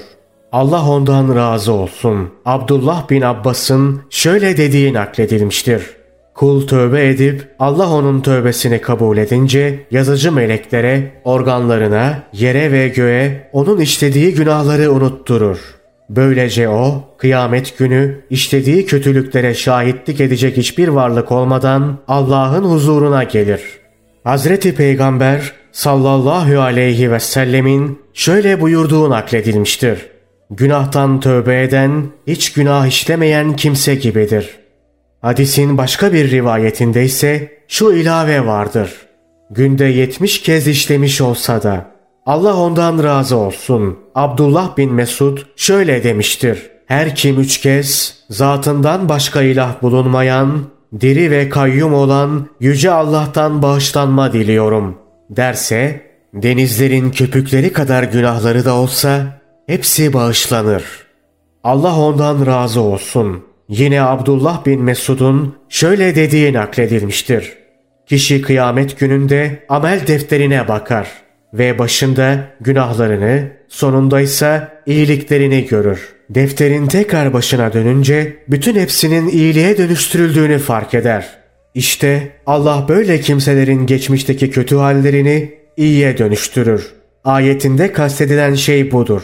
Allah 0.51 0.89
ondan 0.89 1.35
razı 1.35 1.73
olsun. 1.73 2.29
Abdullah 2.45 3.09
bin 3.09 3.21
Abbas'ın 3.21 4.01
şöyle 4.09 4.57
dediği 4.57 4.93
nakledilmiştir. 4.93 5.98
Kul 6.39 6.67
tövbe 6.67 7.09
edip 7.09 7.47
Allah 7.59 7.89
onun 7.89 8.21
tövbesini 8.21 8.81
kabul 8.81 9.17
edince 9.17 9.79
yazıcı 9.91 10.31
meleklere, 10.31 11.11
organlarına, 11.23 12.23
yere 12.33 12.71
ve 12.71 12.87
göğe 12.87 13.49
onun 13.53 13.79
işlediği 13.79 14.33
günahları 14.33 14.91
unutturur. 14.91 15.57
Böylece 16.09 16.69
o 16.69 17.03
kıyamet 17.17 17.77
günü 17.77 18.21
işlediği 18.29 18.85
kötülüklere 18.85 19.53
şahitlik 19.53 20.21
edecek 20.21 20.57
hiçbir 20.57 20.87
varlık 20.87 21.31
olmadan 21.31 21.97
Allah'ın 22.07 22.63
huzuruna 22.63 23.23
gelir. 23.23 23.61
Hazreti 24.23 24.75
Peygamber 24.75 25.53
sallallahu 25.71 26.61
aleyhi 26.61 27.11
ve 27.11 27.19
sellemin 27.19 27.99
şöyle 28.13 28.61
buyurduğu 28.61 29.09
nakledilmiştir. 29.09 29.99
Günahtan 30.51 31.19
tövbe 31.19 31.63
eden, 31.63 32.03
hiç 32.27 32.53
günah 32.53 32.87
işlemeyen 32.87 33.55
kimse 33.55 33.95
gibidir.'' 33.95 34.58
Hadisin 35.21 35.77
başka 35.77 36.13
bir 36.13 36.31
rivayetinde 36.31 37.03
ise 37.03 37.51
şu 37.67 37.91
ilave 37.91 38.45
vardır. 38.45 38.93
Günde 39.51 39.85
yetmiş 39.85 40.41
kez 40.41 40.67
işlemiş 40.67 41.21
olsa 41.21 41.63
da 41.63 41.85
Allah 42.25 42.55
ondan 42.55 43.03
razı 43.03 43.37
olsun. 43.37 43.99
Abdullah 44.15 44.77
bin 44.77 44.93
Mesud 44.93 45.37
şöyle 45.55 46.03
demiştir. 46.03 46.69
Her 46.85 47.15
kim 47.15 47.39
üç 47.39 47.57
kez 47.57 48.17
zatından 48.29 49.09
başka 49.09 49.41
ilah 49.41 49.81
bulunmayan 49.81 50.63
diri 50.99 51.31
ve 51.31 51.49
kayyum 51.49 51.93
olan 51.93 52.49
Yüce 52.59 52.91
Allah'tan 52.91 53.61
bağışlanma 53.61 54.33
diliyorum 54.33 54.97
derse, 55.29 56.01
denizlerin 56.33 57.11
köpükleri 57.11 57.73
kadar 57.73 58.03
günahları 58.03 58.65
da 58.65 58.75
olsa 58.75 59.41
hepsi 59.67 60.13
bağışlanır. 60.13 60.83
Allah 61.63 61.99
ondan 61.99 62.45
razı 62.45 62.81
olsun. 62.81 63.48
Yine 63.69 64.01
Abdullah 64.01 64.65
bin 64.65 64.81
Mesud'un 64.81 65.55
şöyle 65.69 66.15
dediği 66.15 66.53
nakledilmiştir. 66.53 67.53
Kişi 68.05 68.41
kıyamet 68.41 68.99
gününde 68.99 69.65
amel 69.69 70.07
defterine 70.07 70.67
bakar 70.67 71.07
ve 71.53 71.79
başında 71.79 72.47
günahlarını, 72.61 73.51
sonunda 73.67 74.21
ise 74.21 74.67
iyiliklerini 74.85 75.65
görür. 75.65 76.09
Defterin 76.29 76.87
tekrar 76.87 77.33
başına 77.33 77.73
dönünce 77.73 78.37
bütün 78.47 78.75
hepsinin 78.75 79.27
iyiliğe 79.27 79.77
dönüştürüldüğünü 79.77 80.57
fark 80.57 80.93
eder. 80.93 81.25
İşte 81.73 82.31
Allah 82.45 82.85
böyle 82.87 83.19
kimselerin 83.19 83.85
geçmişteki 83.85 84.51
kötü 84.51 84.75
hallerini 84.75 85.53
iyiye 85.77 86.17
dönüştürür. 86.17 86.91
Ayetinde 87.23 87.91
kastedilen 87.91 88.53
şey 88.53 88.91
budur. 88.91 89.21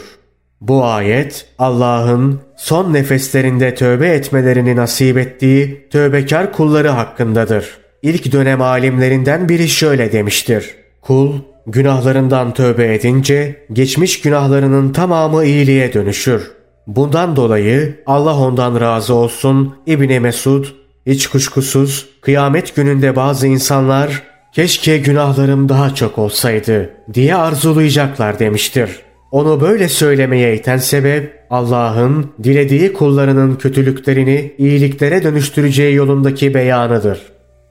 Bu 0.60 0.84
ayet 0.84 1.46
Allah'ın 1.58 2.45
son 2.56 2.92
nefeslerinde 2.92 3.74
tövbe 3.74 4.08
etmelerini 4.08 4.76
nasip 4.76 5.18
ettiği 5.18 5.86
tövbekar 5.90 6.52
kulları 6.52 6.88
hakkındadır. 6.88 7.78
İlk 8.02 8.32
dönem 8.32 8.62
alimlerinden 8.62 9.48
biri 9.48 9.68
şöyle 9.68 10.12
demiştir. 10.12 10.74
Kul 11.02 11.32
günahlarından 11.66 12.54
tövbe 12.54 12.94
edince 12.94 13.66
geçmiş 13.72 14.20
günahlarının 14.20 14.92
tamamı 14.92 15.44
iyiliğe 15.44 15.92
dönüşür. 15.92 16.50
Bundan 16.86 17.36
dolayı 17.36 18.02
Allah 18.06 18.38
ondan 18.38 18.80
razı 18.80 19.14
olsun 19.14 19.74
İbni 19.86 20.20
Mesud 20.20 20.66
hiç 21.06 21.26
kuşkusuz 21.26 22.08
kıyamet 22.20 22.76
gününde 22.76 23.16
bazı 23.16 23.46
insanlar 23.46 24.22
keşke 24.52 24.98
günahlarım 24.98 25.68
daha 25.68 25.94
çok 25.94 26.18
olsaydı 26.18 26.90
diye 27.14 27.34
arzulayacaklar 27.34 28.38
demiştir. 28.38 29.05
Onu 29.30 29.60
böyle 29.60 29.88
söylemeye 29.88 30.56
iten 30.56 30.76
sebep 30.76 31.40
Allah'ın 31.50 32.30
dilediği 32.42 32.92
kullarının 32.92 33.54
kötülüklerini 33.54 34.54
iyiliklere 34.58 35.22
dönüştüreceği 35.22 35.94
yolundaki 35.94 36.54
beyanıdır. 36.54 37.22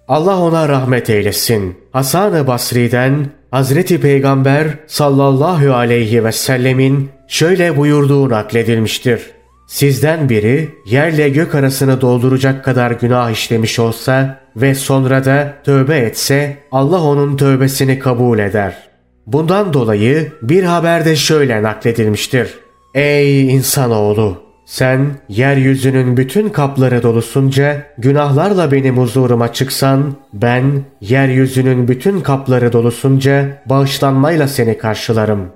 Allah 0.08 0.40
ona 0.40 0.70
rahmet 0.70 1.10
eylesin. 1.10 1.78
Hasan-ı 1.92 2.48
Basri'den 2.48 3.28
Hazreti 3.52 4.02
Peygamber 4.02 4.68
sallallahu 4.88 5.74
aleyhi 5.74 6.24
ve 6.24 6.32
sellemin 6.32 7.10
şöyle 7.28 7.78
buyurduğu 7.78 8.30
nakledilmiştir. 8.30 9.22
Sizden 9.68 10.30
biri 10.30 10.70
yerle 10.86 11.30
gök 11.30 11.56
arasını 11.56 12.02
dolduracak 12.02 12.66
kadar 12.66 12.92
günah 12.92 13.32
işlemiş 13.32 13.80
olsa 13.80 14.40
ve 14.56 14.76
sonra 14.76 15.26
da 15.26 15.54
tövbe 15.64 15.98
etse 15.98 16.58
Allah 16.72 17.02
onun 17.02 17.38
tövbesini 17.38 18.00
kabul 18.00 18.40
eder. 18.40 18.95
Bundan 19.28 19.74
dolayı 19.74 20.32
bir 20.42 20.64
haberde 20.64 21.16
şöyle 21.16 21.64
nakledilmiştir. 21.64 22.60
Ey 22.94 23.54
insanoğlu! 23.54 24.46
Sen 24.66 25.08
yeryüzünün 25.30 26.18
bütün 26.18 26.50
kapları 26.50 27.04
dolusunca 27.04 27.84
günahlarla 27.98 28.72
benim 28.72 28.98
huzuruma 28.98 29.54
çıksan, 29.54 30.16
ben 30.34 30.82
yeryüzünün 31.02 31.88
bütün 31.88 32.22
kapları 32.22 32.74
dolusunca 32.74 33.62
bağışlanmayla 33.66 34.48
seni 34.48 34.78
karşılarım. 34.78 35.48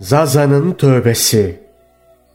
Zaza'nın 0.00 0.72
tövbesi 0.72 1.68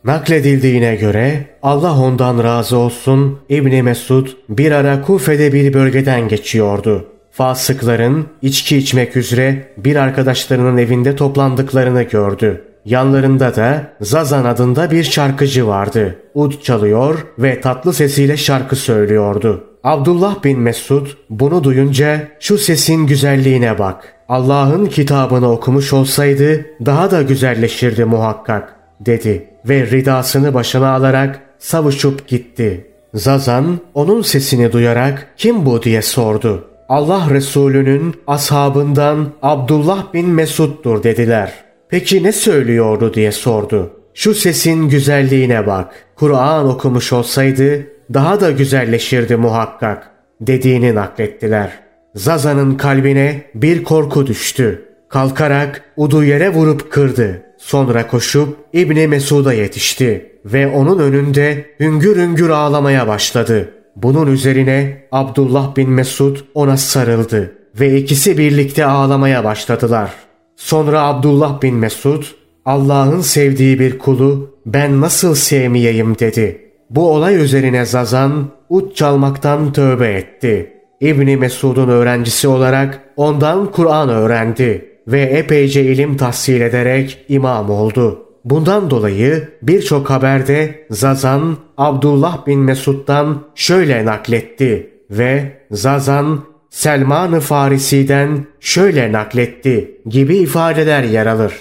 Nakledildiğine 0.05 0.95
göre 0.95 1.45
Allah 1.61 1.99
ondan 1.99 2.43
razı 2.43 2.77
olsun 2.77 3.39
İbni 3.49 3.83
Mesud 3.83 4.27
bir 4.49 4.71
ara 4.71 5.01
Kufe'de 5.01 5.53
bir 5.53 5.73
bölgeden 5.73 6.27
geçiyordu. 6.27 7.12
Fasıkların 7.33 8.27
içki 8.41 8.77
içmek 8.77 9.17
üzere 9.17 9.73
bir 9.77 9.95
arkadaşlarının 9.95 10.77
evinde 10.77 11.15
toplandıklarını 11.15 12.03
gördü. 12.03 12.63
Yanlarında 12.85 13.55
da 13.55 13.93
Zazan 14.01 14.45
adında 14.45 14.91
bir 14.91 15.03
şarkıcı 15.03 15.67
vardı. 15.67 16.19
Ud 16.33 16.61
çalıyor 16.61 17.25
ve 17.39 17.61
tatlı 17.61 17.93
sesiyle 17.93 18.37
şarkı 18.37 18.75
söylüyordu. 18.75 19.63
Abdullah 19.83 20.43
bin 20.43 20.59
Mesud 20.59 21.07
bunu 21.29 21.63
duyunca 21.63 22.27
şu 22.39 22.57
sesin 22.57 23.07
güzelliğine 23.07 23.79
bak. 23.79 24.13
Allah'ın 24.29 24.85
kitabını 24.85 25.51
okumuş 25.51 25.93
olsaydı 25.93 26.65
daha 26.85 27.11
da 27.11 27.21
güzelleşirdi 27.21 28.05
muhakkak 28.05 28.75
dedi 28.99 29.49
ve 29.65 29.87
ridasını 29.91 30.53
başına 30.53 30.93
alarak 30.93 31.39
savuşup 31.59 32.27
gitti. 32.27 32.87
Zazan 33.13 33.79
onun 33.93 34.21
sesini 34.21 34.71
duyarak 34.71 35.27
kim 35.37 35.65
bu 35.65 35.83
diye 35.83 36.01
sordu. 36.01 36.72
Allah 36.93 37.29
Resulü'nün 37.29 38.15
ashabından 38.27 39.27
Abdullah 39.41 40.13
bin 40.13 40.29
Mesud'dur 40.29 41.03
dediler. 41.03 41.53
Peki 41.89 42.23
ne 42.23 42.31
söylüyordu 42.31 43.13
diye 43.13 43.31
sordu. 43.31 43.93
Şu 44.13 44.33
sesin 44.33 44.89
güzelliğine 44.89 45.67
bak. 45.67 45.93
Kur'an 46.15 46.67
okumuş 46.67 47.13
olsaydı 47.13 47.87
daha 48.13 48.41
da 48.41 48.51
güzelleşirdi 48.51 49.35
muhakkak 49.35 50.11
dediğini 50.41 50.95
naklettiler. 50.95 51.71
Zaza'nın 52.15 52.75
kalbine 52.75 53.41
bir 53.55 53.83
korku 53.83 54.27
düştü. 54.27 54.85
Kalkarak 55.09 55.83
udu 55.97 56.23
yere 56.23 56.49
vurup 56.49 56.91
kırdı. 56.91 57.41
Sonra 57.57 58.07
koşup 58.07 58.57
İbni 58.73 59.07
Mesud'a 59.07 59.53
yetişti 59.53 60.31
ve 60.45 60.67
onun 60.67 60.99
önünde 60.99 61.65
hüngür 61.79 62.17
hüngür 62.17 62.49
ağlamaya 62.49 63.07
başladı. 63.07 63.82
Bunun 63.95 64.27
üzerine 64.27 65.07
Abdullah 65.11 65.75
bin 65.75 65.89
Mesud 65.89 66.37
ona 66.53 66.77
sarıldı 66.77 67.51
ve 67.79 67.97
ikisi 67.97 68.37
birlikte 68.37 68.85
ağlamaya 68.85 69.43
başladılar. 69.43 70.11
Sonra 70.55 71.01
Abdullah 71.01 71.61
bin 71.61 71.75
Mesud 71.75 72.23
Allah'ın 72.65 73.21
sevdiği 73.21 73.79
bir 73.79 73.97
kulu 73.97 74.55
ben 74.65 75.01
nasıl 75.01 75.35
sevmeyeyim 75.35 76.19
dedi. 76.19 76.71
Bu 76.89 77.11
olay 77.11 77.35
üzerine 77.35 77.85
Zazan 77.85 78.49
ut 78.69 78.95
çalmaktan 78.95 79.73
tövbe 79.73 80.13
etti. 80.13 80.73
İbni 81.01 81.37
Mesud'un 81.37 81.89
öğrencisi 81.89 82.47
olarak 82.47 82.99
ondan 83.17 83.71
Kur'an 83.71 84.09
öğrendi 84.09 84.93
ve 85.07 85.21
epeyce 85.21 85.83
ilim 85.83 86.17
tahsil 86.17 86.61
ederek 86.61 87.25
imam 87.29 87.69
oldu. 87.69 88.22
Bundan 88.45 88.89
dolayı 88.89 89.49
birçok 89.61 90.09
haberde 90.09 90.85
Zazan 90.91 91.57
Abdullah 91.77 92.47
bin 92.47 92.59
Mesud'dan 92.59 93.43
şöyle 93.55 94.05
nakletti 94.05 94.89
ve 95.11 95.51
Zazan 95.71 96.43
Selman-ı 96.69 97.39
Farisi'den 97.39 98.45
şöyle 98.59 99.11
nakletti 99.11 100.01
gibi 100.05 100.37
ifadeler 100.37 101.03
yer 101.03 101.25
alır. 101.25 101.53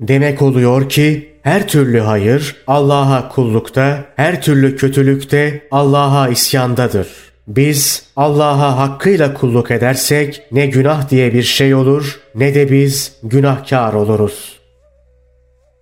Demek 0.00 0.42
oluyor 0.42 0.88
ki 0.88 1.34
her 1.42 1.68
türlü 1.68 2.00
hayır 2.00 2.56
Allah'a 2.66 3.28
kullukta, 3.28 4.04
her 4.16 4.42
türlü 4.42 4.76
kötülükte 4.76 5.68
Allah'a 5.70 6.28
isyandadır. 6.28 7.08
Biz 7.48 8.06
Allah'a 8.16 8.78
hakkıyla 8.78 9.34
kulluk 9.34 9.70
edersek 9.70 10.42
ne 10.52 10.66
günah 10.66 11.10
diye 11.10 11.34
bir 11.34 11.42
şey 11.42 11.74
olur 11.74 12.20
ne 12.34 12.54
de 12.54 12.70
biz 12.70 13.16
günahkar 13.22 13.92
oluruz. 13.92 14.63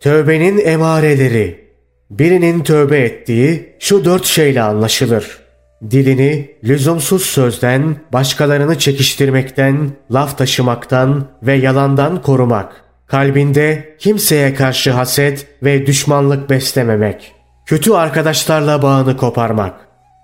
Tövbenin 0.02 0.66
emareleri 0.66 1.68
Birinin 2.10 2.62
tövbe 2.62 2.98
ettiği 2.98 3.76
şu 3.78 4.04
dört 4.04 4.24
şeyle 4.24 4.62
anlaşılır. 4.62 5.38
Dilini 5.90 6.50
lüzumsuz 6.64 7.22
sözden, 7.22 7.96
başkalarını 8.12 8.78
çekiştirmekten, 8.78 9.90
laf 10.10 10.38
taşımaktan 10.38 11.28
ve 11.42 11.54
yalandan 11.54 12.22
korumak. 12.22 12.72
Kalbinde 13.06 13.96
kimseye 13.98 14.54
karşı 14.54 14.90
haset 14.90 15.46
ve 15.62 15.86
düşmanlık 15.86 16.50
beslememek. 16.50 17.32
Kötü 17.66 17.92
arkadaşlarla 17.92 18.82
bağını 18.82 19.16
koparmak. 19.16 19.74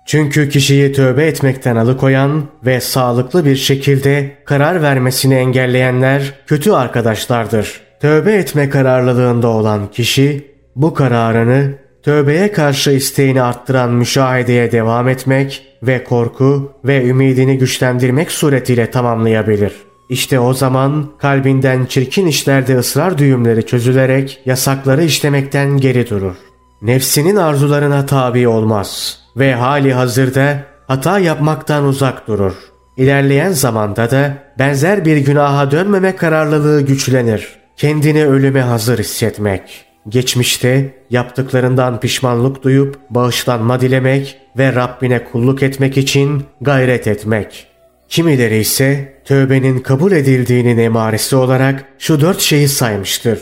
Çünkü 0.05 0.49
kişiyi 0.49 0.93
tövbe 0.93 1.25
etmekten 1.25 1.75
alıkoyan 1.75 2.43
ve 2.65 2.81
sağlıklı 2.81 3.45
bir 3.45 3.55
şekilde 3.55 4.37
karar 4.45 4.81
vermesini 4.81 5.35
engelleyenler 5.35 6.33
kötü 6.47 6.71
arkadaşlardır. 6.71 7.88
Tövbe 8.01 8.33
etme 8.33 8.69
kararlılığında 8.69 9.47
olan 9.47 9.91
kişi 9.91 10.51
bu 10.75 10.93
kararını 10.93 11.73
tövbeye 12.03 12.51
karşı 12.51 12.91
isteğini 12.91 13.41
arttıran 13.41 13.91
müşahedeye 13.91 14.71
devam 14.71 15.07
etmek 15.07 15.67
ve 15.83 16.03
korku 16.03 16.71
ve 16.85 17.05
ümidini 17.07 17.57
güçlendirmek 17.57 18.31
suretiyle 18.31 18.91
tamamlayabilir. 18.91 19.73
İşte 20.09 20.39
o 20.39 20.53
zaman 20.53 21.11
kalbinden 21.17 21.85
çirkin 21.85 22.27
işlerde 22.27 22.77
ısrar 22.77 23.17
düğümleri 23.17 23.65
çözülerek 23.65 24.41
yasakları 24.45 25.03
işlemekten 25.03 25.77
geri 25.77 26.09
durur. 26.09 26.35
Nefsinin 26.81 27.35
arzularına 27.35 28.05
tabi 28.05 28.47
olmaz 28.47 29.19
ve 29.37 29.53
hali 29.53 29.93
hazırda 29.93 30.63
hata 30.87 31.19
yapmaktan 31.19 31.83
uzak 31.83 32.27
durur. 32.27 32.53
İlerleyen 32.97 33.51
zamanda 33.51 34.11
da 34.11 34.33
benzer 34.59 35.05
bir 35.05 35.17
günaha 35.17 35.71
dönmeme 35.71 36.15
kararlılığı 36.15 36.81
güçlenir. 36.81 37.58
Kendini 37.79 38.25
ölüme 38.25 38.61
hazır 38.61 38.99
hissetmek. 38.99 39.85
Geçmişte 40.09 40.95
yaptıklarından 41.09 41.99
pişmanlık 41.99 42.63
duyup 42.63 42.99
bağışlanma 43.09 43.81
dilemek 43.81 44.37
ve 44.57 44.75
Rabbine 44.75 45.23
kulluk 45.23 45.63
etmek 45.63 45.97
için 45.97 46.43
gayret 46.61 47.07
etmek. 47.07 47.67
Kimileri 48.07 48.57
ise 48.57 49.13
tövbenin 49.25 49.79
kabul 49.79 50.11
edildiğinin 50.11 50.77
emaresi 50.77 51.35
olarak 51.35 51.85
şu 51.99 52.21
dört 52.21 52.39
şeyi 52.39 52.67
saymıştır. 52.67 53.39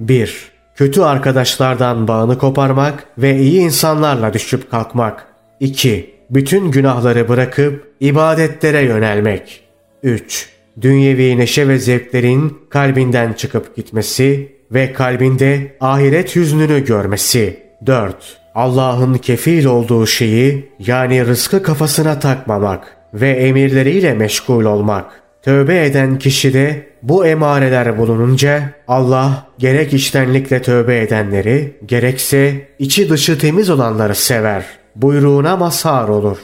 1. 0.00 0.52
Kötü 0.74 1.00
arkadaşlardan 1.00 2.08
bağını 2.08 2.38
koparmak 2.38 3.04
ve 3.18 3.36
iyi 3.36 3.60
insanlarla 3.60 4.34
düşüp 4.34 4.70
kalkmak. 4.70 5.26
2. 5.60 6.14
Bütün 6.30 6.70
günahları 6.70 7.28
bırakıp 7.28 7.92
ibadetlere 8.00 8.80
yönelmek. 8.80 9.60
3. 10.02 10.57
Dünyevi 10.80 11.38
neşe 11.38 11.68
ve 11.68 11.78
zevklerin 11.78 12.58
kalbinden 12.70 13.32
çıkıp 13.32 13.76
gitmesi 13.76 14.52
ve 14.70 14.92
kalbinde 14.92 15.76
ahiret 15.80 16.36
yüzünü 16.36 16.84
görmesi. 16.84 17.62
4. 17.86 18.40
Allah'ın 18.54 19.14
kefil 19.14 19.64
olduğu 19.64 20.06
şeyi 20.06 20.72
yani 20.78 21.26
rızkı 21.26 21.62
kafasına 21.62 22.18
takmamak 22.18 22.96
ve 23.14 23.30
emirleriyle 23.30 24.14
meşgul 24.14 24.64
olmak. 24.64 25.22
Tövbe 25.42 25.84
eden 25.84 26.18
kişide 26.18 26.86
bu 27.02 27.26
emareler 27.26 27.98
bulununca 27.98 28.70
Allah 28.88 29.46
gerek 29.58 29.94
içtenlikle 29.94 30.62
tövbe 30.62 31.00
edenleri 31.00 31.76
gerekse 31.86 32.68
içi 32.78 33.10
dışı 33.10 33.38
temiz 33.38 33.70
olanları 33.70 34.14
sever. 34.14 34.64
Buyruğuna 34.96 35.56
mazhar 35.56 36.08
olur. 36.08 36.38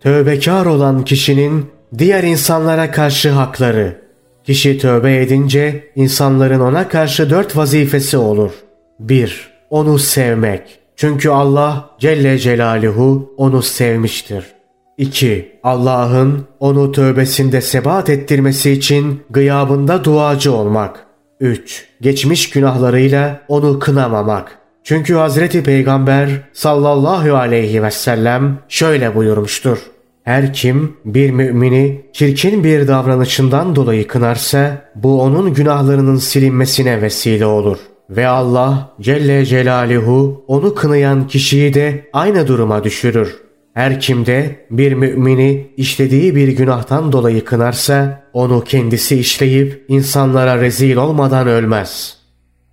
Tövbekar 0.00 0.66
olan 0.66 1.04
kişinin 1.04 1.66
diğer 1.98 2.22
insanlara 2.22 2.90
karşı 2.90 3.30
hakları. 3.30 4.04
Kişi 4.44 4.78
tövbe 4.78 5.22
edince 5.22 5.90
insanların 5.96 6.60
ona 6.60 6.88
karşı 6.88 7.30
dört 7.30 7.56
vazifesi 7.56 8.16
olur. 8.16 8.52
1. 9.00 9.48
Onu 9.70 9.98
sevmek. 9.98 10.78
Çünkü 10.96 11.28
Allah 11.28 11.90
Celle 11.98 12.38
Celaluhu 12.38 13.34
onu 13.36 13.62
sevmiştir. 13.62 14.44
2. 14.98 15.58
Allah'ın 15.62 16.46
onu 16.60 16.92
tövbesinde 16.92 17.60
sebat 17.60 18.10
ettirmesi 18.10 18.70
için 18.70 19.22
gıyabında 19.30 20.04
duacı 20.04 20.52
olmak. 20.52 21.06
3. 21.40 21.84
Geçmiş 22.00 22.50
günahlarıyla 22.50 23.40
onu 23.48 23.78
kınamamak. 23.78 24.58
Çünkü 24.84 25.14
Hazreti 25.14 25.62
Peygamber 25.62 26.28
sallallahu 26.52 27.36
aleyhi 27.36 27.82
ve 27.82 27.90
sellem 27.90 28.58
şöyle 28.68 29.14
buyurmuştur. 29.14 29.78
Her 30.24 30.52
kim 30.52 30.96
bir 31.04 31.30
mümini 31.30 32.02
çirkin 32.12 32.64
bir 32.64 32.88
davranışından 32.88 33.76
dolayı 33.76 34.06
kınarsa 34.06 34.90
bu 34.94 35.22
onun 35.22 35.54
günahlarının 35.54 36.16
silinmesine 36.16 37.02
vesile 37.02 37.46
olur. 37.46 37.78
Ve 38.10 38.28
Allah 38.28 38.94
Celle 39.00 39.46
Celaluhu 39.46 40.44
onu 40.48 40.74
kınayan 40.74 41.26
kişiyi 41.26 41.74
de 41.74 42.10
aynı 42.12 42.48
duruma 42.48 42.84
düşürür. 42.84 43.36
Her 43.74 44.00
kimde 44.00 44.66
bir 44.70 44.92
mümini 44.92 45.66
işlediği 45.76 46.34
bir 46.36 46.48
günahtan 46.48 47.12
dolayı 47.12 47.44
kınarsa 47.44 48.22
onu 48.32 48.64
kendisi 48.64 49.18
işleyip 49.18 49.84
insanlara 49.88 50.60
rezil 50.60 50.96
olmadan 50.96 51.48
ölmez. 51.48 52.16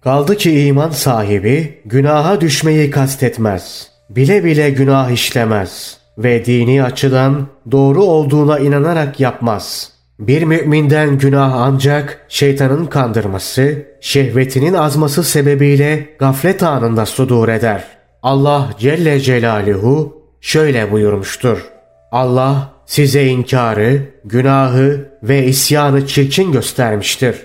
Kaldı 0.02 0.38
ki 0.38 0.66
iman 0.66 0.90
sahibi 0.90 1.82
günaha 1.86 2.42
düşmeyi 2.42 2.92
kastetmez. 2.92 3.92
Bile 4.10 4.44
bile 4.44 4.70
günah 4.70 5.10
işlemez 5.10 6.01
ve 6.18 6.46
dini 6.46 6.84
açıdan 6.84 7.48
doğru 7.72 8.04
olduğuna 8.04 8.60
inanarak 8.60 9.20
yapmaz. 9.20 9.92
Bir 10.20 10.44
müminden 10.44 11.18
günah 11.18 11.54
ancak 11.54 12.26
şeytanın 12.30 12.86
kandırması, 12.86 13.86
şehvetinin 14.02 14.74
azması 14.74 15.24
sebebiyle 15.24 16.10
gaflet 16.20 16.64
anında 16.64 17.06
sudur 17.06 17.48
eder. 17.48 17.84
Allah 18.24 18.70
Celle 18.80 19.20
Celaluhu 19.20 20.22
şöyle 20.42 20.92
buyurmuştur. 20.92 21.66
Allah 22.12 22.74
size 22.86 23.26
inkarı, 23.26 24.02
günahı 24.26 25.10
ve 25.24 25.46
isyanı 25.46 26.08
çirkin 26.08 26.52
göstermiştir. 26.52 27.36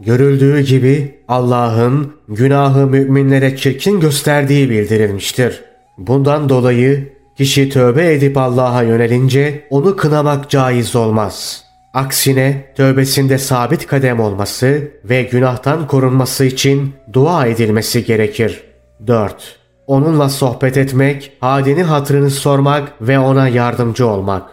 Görüldüğü 0.00 0.60
gibi 0.60 1.20
Allah'ın 1.28 2.12
günahı 2.28 2.86
müminlere 2.86 3.56
çirkin 3.56 4.00
gösterdiği 4.00 4.70
bildirilmiştir. 4.70 5.64
Bundan 5.98 6.48
dolayı 6.48 7.13
kişi 7.36 7.68
tövbe 7.68 8.12
edip 8.12 8.36
Allah'a 8.36 8.82
yönelince 8.82 9.66
onu 9.70 9.96
kınamak 9.96 10.50
caiz 10.50 10.96
olmaz. 10.96 11.64
Aksine 11.94 12.72
tövbesinde 12.76 13.38
sabit 13.38 13.86
kadem 13.86 14.20
olması 14.20 14.90
ve 15.04 15.22
günahtan 15.22 15.86
korunması 15.86 16.44
için 16.44 16.94
dua 17.12 17.46
edilmesi 17.46 18.04
gerekir. 18.04 18.64
4. 19.06 19.58
Onunla 19.86 20.28
sohbet 20.28 20.76
etmek, 20.76 21.32
halini 21.40 21.82
hatrını 21.82 22.30
sormak 22.30 22.92
ve 23.00 23.18
ona 23.18 23.48
yardımcı 23.48 24.06
olmak. 24.06 24.50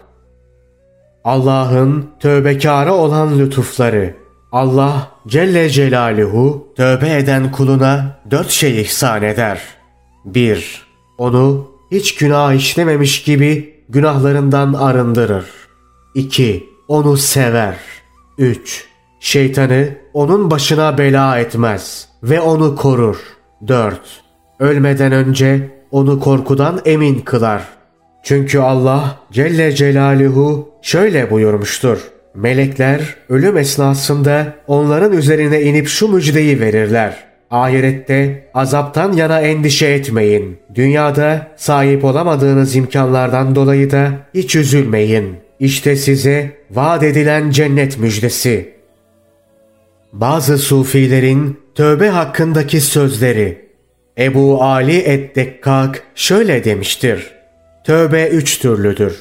Allah'ın 1.24 2.10
tövbekara 2.20 2.94
olan 2.94 3.38
lütufları. 3.38 4.14
Allah 4.52 5.08
Celle 5.26 5.70
Celaluhu 5.70 6.72
tövbe 6.76 7.16
eden 7.16 7.52
kuluna 7.52 8.20
dört 8.30 8.50
şey 8.50 8.80
ihsan 8.80 9.22
eder. 9.22 9.62
1. 10.24 10.82
Onu 11.18 11.71
hiç 11.92 12.14
günah 12.14 12.54
işlememiş 12.54 13.22
gibi 13.22 13.74
günahlarından 13.88 14.72
arındırır. 14.72 15.44
2. 16.14 16.68
Onu 16.88 17.16
sever. 17.16 17.76
3. 18.38 18.84
Şeytanı 19.20 19.88
onun 20.14 20.50
başına 20.50 20.98
bela 20.98 21.38
etmez 21.38 22.08
ve 22.22 22.40
onu 22.40 22.76
korur. 22.76 23.16
4 23.68 24.00
ölmeden 24.60 25.12
önce 25.12 25.70
onu 25.90 26.20
korkudan 26.20 26.80
emin 26.84 27.18
kılar. 27.18 27.62
Çünkü 28.22 28.58
Allah 28.58 29.18
Celle 29.32 29.74
Celaluhu 29.74 30.68
şöyle 30.82 31.30
buyurmuştur. 31.30 31.98
Melekler 32.34 33.16
ölüm 33.28 33.56
esnasında 33.56 34.54
onların 34.66 35.12
üzerine 35.12 35.62
inip 35.62 35.88
şu 35.88 36.08
müjdeyi 36.08 36.60
verirler. 36.60 37.31
Ahirette 37.52 38.48
azaptan 38.54 39.12
yana 39.12 39.40
endişe 39.40 39.86
etmeyin. 39.86 40.58
Dünyada 40.74 41.48
sahip 41.56 42.04
olamadığınız 42.04 42.76
imkanlardan 42.76 43.54
dolayı 43.54 43.90
da 43.90 44.10
hiç 44.34 44.56
üzülmeyin. 44.56 45.36
İşte 45.60 45.96
size 45.96 46.50
vaat 46.70 47.02
edilen 47.02 47.50
cennet 47.50 47.98
müjdesi. 47.98 48.74
Bazı 50.12 50.58
sufilerin 50.58 51.60
tövbe 51.74 52.08
hakkındaki 52.08 52.80
sözleri 52.80 53.68
Ebu 54.18 54.62
Ali 54.62 55.02
Eddekkak 55.02 56.02
şöyle 56.14 56.64
demiştir. 56.64 57.30
Tövbe 57.84 58.28
üç 58.28 58.58
türlüdür. 58.58 59.16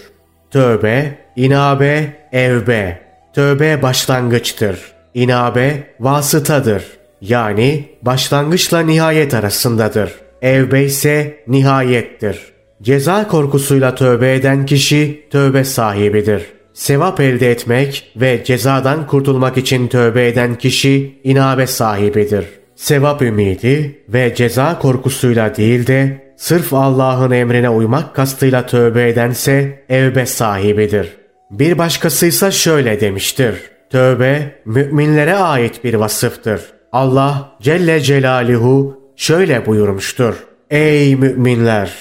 Tövbe, 0.52 1.18
inabe, 1.36 2.14
evbe. 2.32 3.02
Tövbe 3.34 3.82
başlangıçtır. 3.82 4.80
İnabe 5.14 5.84
vasıtadır. 6.00 7.01
Yani 7.22 7.90
başlangıçla 8.02 8.80
nihayet 8.80 9.34
arasındadır. 9.34 10.12
Evbe 10.42 10.84
ise 10.84 11.44
nihayettir. 11.48 12.40
Ceza 12.82 13.28
korkusuyla 13.28 13.96
tövbe 13.96 14.34
eden 14.34 14.66
kişi 14.66 15.28
tövbe 15.32 15.64
sahibidir. 15.64 16.44
Sevap 16.74 17.20
elde 17.20 17.52
etmek 17.52 18.12
ve 18.16 18.44
cezadan 18.44 19.08
kurtulmak 19.08 19.58
için 19.58 19.88
tövbe 19.88 20.28
eden 20.28 20.56
kişi 20.56 21.20
inabe 21.24 21.68
sahibidir.'' 21.68 22.62
sevap 22.82 23.22
ümidi 23.22 24.04
ve 24.10 24.36
ceza 24.36 24.80
korkusuyla 24.80 25.56
değil 25.56 25.88
de 25.88 26.34
sırf 26.38 26.74
Allah'ın 26.74 27.32
emrine 27.32 27.70
uymak 27.70 28.16
kastıyla 28.16 28.66
tövbe 28.66 29.10
edense 29.10 29.84
evbe 29.90 30.26
sahibidir. 30.26 31.18
Bir 31.52 31.78
başkası 31.78 32.26
ise 32.26 32.52
şöyle 32.52 33.02
demiştir. 33.02 33.56
Tövbe 33.90 34.56
müminlere 34.66 35.36
ait 35.36 35.84
bir 35.84 35.94
vasıftır. 35.94 36.62
Allah 36.92 37.52
Celle 37.62 38.02
Celaluhu 38.02 38.98
şöyle 39.16 39.66
buyurmuştur. 39.66 40.36
Ey 40.70 41.16
müminler! 41.16 41.94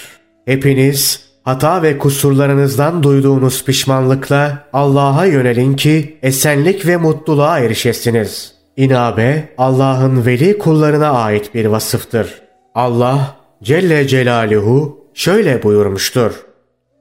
Hepiniz 0.44 1.30
hata 1.44 1.82
ve 1.82 1.98
kusurlarınızdan 1.98 3.02
duyduğunuz 3.02 3.64
pişmanlıkla 3.64 4.68
Allah'a 4.72 5.26
yönelin 5.26 5.76
ki 5.76 6.18
esenlik 6.22 6.86
ve 6.86 6.96
mutluluğa 6.96 7.58
erişesiniz.'' 7.58 8.60
İnabe 8.80 9.48
Allah'ın 9.58 10.26
veli 10.26 10.58
kullarına 10.58 11.10
ait 11.10 11.54
bir 11.54 11.66
vasıftır. 11.66 12.42
Allah 12.74 13.36
Celle 13.62 14.08
Celaluhu 14.08 15.06
şöyle 15.14 15.62
buyurmuştur. 15.62 16.32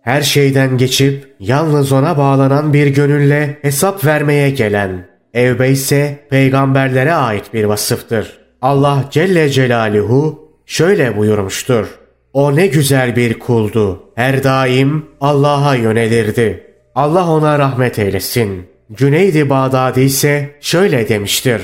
Her 0.01 0.21
şeyden 0.21 0.77
geçip 0.77 1.35
yalnız 1.39 1.91
ona 1.91 2.17
bağlanan 2.17 2.73
bir 2.73 2.87
gönülle 2.87 3.57
hesap 3.61 4.05
vermeye 4.05 4.49
gelen. 4.49 5.08
Evbe 5.33 5.69
ise 5.69 6.27
peygamberlere 6.29 7.13
ait 7.13 7.53
bir 7.53 7.63
vasıftır. 7.63 8.39
Allah 8.61 9.05
Celle 9.11 9.49
Celaluhu 9.49 10.49
şöyle 10.65 11.17
buyurmuştur. 11.17 11.87
O 12.33 12.55
ne 12.55 12.67
güzel 12.67 13.15
bir 13.15 13.39
kuldu. 13.39 14.03
Her 14.15 14.43
daim 14.43 15.05
Allah'a 15.21 15.75
yönelirdi. 15.75 16.73
Allah 16.95 17.29
ona 17.29 17.59
rahmet 17.59 17.99
eylesin. 17.99 18.67
Cüneydi 18.93 19.49
Bağdadi 19.49 20.01
ise 20.01 20.55
şöyle 20.61 21.09
demiştir. 21.09 21.61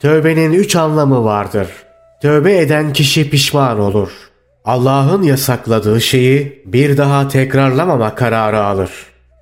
Tövbenin 0.00 0.52
üç 0.52 0.76
anlamı 0.76 1.24
vardır. 1.24 1.68
Tövbe 2.22 2.58
eden 2.58 2.92
kişi 2.92 3.30
pişman 3.30 3.80
olur. 3.80 4.10
Allah'ın 4.64 5.22
yasakladığı 5.22 6.00
şeyi 6.00 6.62
bir 6.66 6.96
daha 6.96 7.28
tekrarlamama 7.28 8.14
kararı 8.14 8.62
alır. 8.62 8.90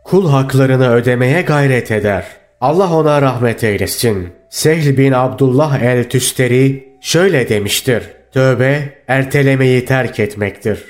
Kul 0.04 0.30
haklarını 0.30 0.90
ödemeye 0.90 1.42
gayret 1.42 1.90
eder. 1.90 2.43
Allah 2.64 2.96
ona 2.96 3.22
rahmet 3.22 3.64
eylesin. 3.64 4.28
Sehl 4.50 4.96
bin 4.96 5.12
Abdullah 5.12 5.82
el-Tüsteri 5.82 6.88
şöyle 7.00 7.48
demiştir. 7.48 8.02
Tövbe 8.32 9.02
ertelemeyi 9.08 9.84
terk 9.84 10.20
etmektir. 10.20 10.84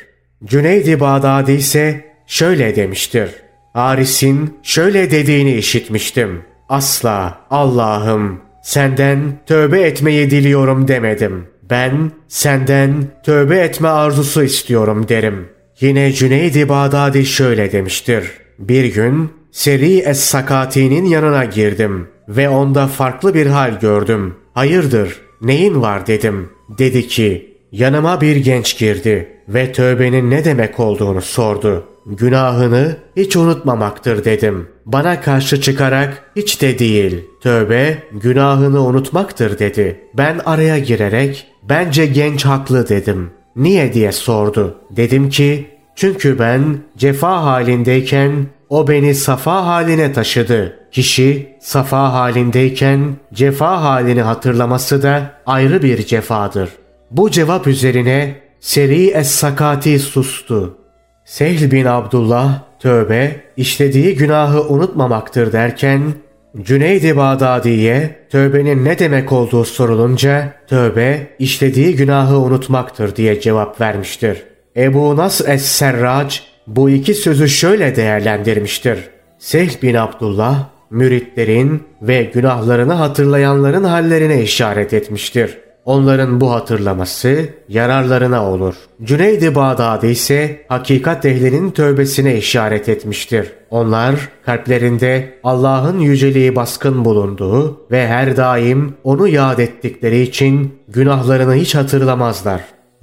Cüneyd-i 0.45 1.01
Bağdadi 1.01 1.53
ise 1.53 2.05
şöyle 2.27 2.77
demiştir. 2.77 3.31
Haris'in 3.73 4.59
şöyle 4.63 5.11
dediğini 5.11 5.55
işitmiştim. 5.55 6.43
Asla 6.69 7.41
Allah'ım 7.51 8.41
senden 8.63 9.39
tövbe 9.47 9.81
etmeyi 9.81 10.31
diliyorum 10.31 10.89
demedim. 10.89 11.47
Ben 11.71 12.13
senden 12.29 13.05
tövbe 13.25 13.59
etme 13.59 13.89
arzusu 13.89 14.43
istiyorum 14.43 15.09
derim. 15.09 15.49
Yine 15.81 16.13
Cüneyd-i 16.13 16.69
Bağdadi 16.69 17.27
şöyle 17.27 17.73
demiştir. 17.73 18.25
Bir 18.59 18.85
gün 18.85 19.44
Seri 19.55 19.99
Es-Sakati'nin 19.99 21.05
yanına 21.05 21.45
girdim 21.45 22.09
ve 22.29 22.49
onda 22.49 22.87
farklı 22.87 23.35
bir 23.35 23.47
hal 23.47 23.81
gördüm. 23.81 24.35
Hayırdır, 24.55 25.21
neyin 25.41 25.83
var 25.83 26.07
dedim. 26.07 26.51
Dedi 26.79 27.09
ki, 27.09 27.57
yanıma 27.73 28.21
bir 28.21 28.37
genç 28.37 28.79
girdi 28.79 29.29
ve 29.49 29.73
tövbenin 29.73 30.31
ne 30.31 30.45
demek 30.45 30.81
olduğunu 30.81 31.23
sordu. 31.23 31.85
Günahını 32.07 32.97
hiç 33.17 33.37
unutmamaktır 33.37 34.25
dedim. 34.25 34.69
Bana 34.87 35.21
karşı 35.21 35.61
çıkarak 35.61 36.31
hiç 36.37 36.63
de 36.63 36.79
değil. 36.79 37.25
Tövbe 37.43 37.99
günahını 38.13 38.85
unutmaktır 38.85 39.59
dedi. 39.59 40.01
Ben 40.15 40.41
araya 40.45 40.79
girerek 40.79 41.47
bence 41.63 42.07
genç 42.07 42.45
haklı 42.45 42.89
dedim. 42.89 43.31
Niye 43.57 43.93
diye 43.93 44.13
sordu. 44.13 44.79
Dedim 44.91 45.29
ki 45.29 45.67
çünkü 45.97 46.39
ben 46.39 46.79
cefa 46.97 47.43
halindeyken 47.43 48.47
o 48.69 48.89
beni 48.89 49.15
safa 49.15 49.67
haline 49.67 50.13
taşıdı. 50.13 50.77
Kişi 50.93 51.57
safa 51.61 52.13
halindeyken 52.13 53.17
cefa 53.33 53.83
halini 53.83 54.23
hatırlaması 54.23 55.03
da 55.03 55.31
ayrı 55.47 55.83
bir 55.83 56.07
cefadır. 56.07 56.69
Bu 57.11 57.31
cevap 57.31 57.67
üzerine 57.67 58.35
Seri 58.61 59.11
Es-Sakati 59.11 59.99
sustu. 59.99 60.79
Sehl 61.25 61.71
bin 61.71 61.85
Abdullah 61.85 62.63
tövbe 62.81 63.41
işlediği 63.57 64.17
günahı 64.17 64.69
unutmamaktır 64.69 65.53
derken 65.53 66.15
Cüneyd-i 66.63 67.17
Bağdadi'ye 67.17 68.27
tövbenin 68.31 68.85
ne 68.85 68.99
demek 68.99 69.33
olduğu 69.33 69.65
sorulunca 69.65 70.53
tövbe 70.69 71.27
işlediği 71.39 71.97
günahı 71.97 72.39
unutmaktır 72.39 73.17
diye 73.17 73.41
cevap 73.41 73.81
vermiştir. 73.81 74.43
Ebu 74.77 75.17
Nas 75.17 75.41
Es-Serrac 75.41 76.41
bu 76.67 76.91
iki 76.91 77.15
sözü 77.15 77.49
şöyle 77.49 77.97
değerlendirmiştir. 77.97 78.99
Sehl 79.39 79.83
bin 79.83 79.95
Abdullah 79.95 80.69
müritlerin 80.91 81.83
ve 82.03 82.23
günahlarını 82.23 82.93
hatırlayanların 82.93 83.85
hallerine 83.85 84.43
işaret 84.43 84.93
etmiştir. 84.93 85.59
Onların 85.85 86.41
bu 86.41 86.53
hatırlaması 86.53 87.49
yararlarına 87.69 88.51
olur. 88.51 88.75
Cüneyd-i 89.03 89.55
Bağdadi 89.55 90.07
ise 90.07 90.61
hakikat 90.69 91.25
ehlinin 91.25 91.71
tövbesine 91.71 92.37
işaret 92.37 92.89
etmiştir. 92.89 93.53
Onlar 93.71 94.15
kalplerinde 94.47 95.39
Allah'ın 95.45 95.99
yüceliği 95.99 96.57
baskın 96.57 97.05
bulunduğu 97.05 97.87
ve 97.91 98.07
her 98.07 98.37
daim 98.37 98.95
onu 99.05 99.29
yad 99.29 99.59
ettikleri 99.59 100.21
için 100.21 100.75
günahlarını 100.89 101.55
hiç 101.55 101.75
hatırlamazlar. 101.75 102.61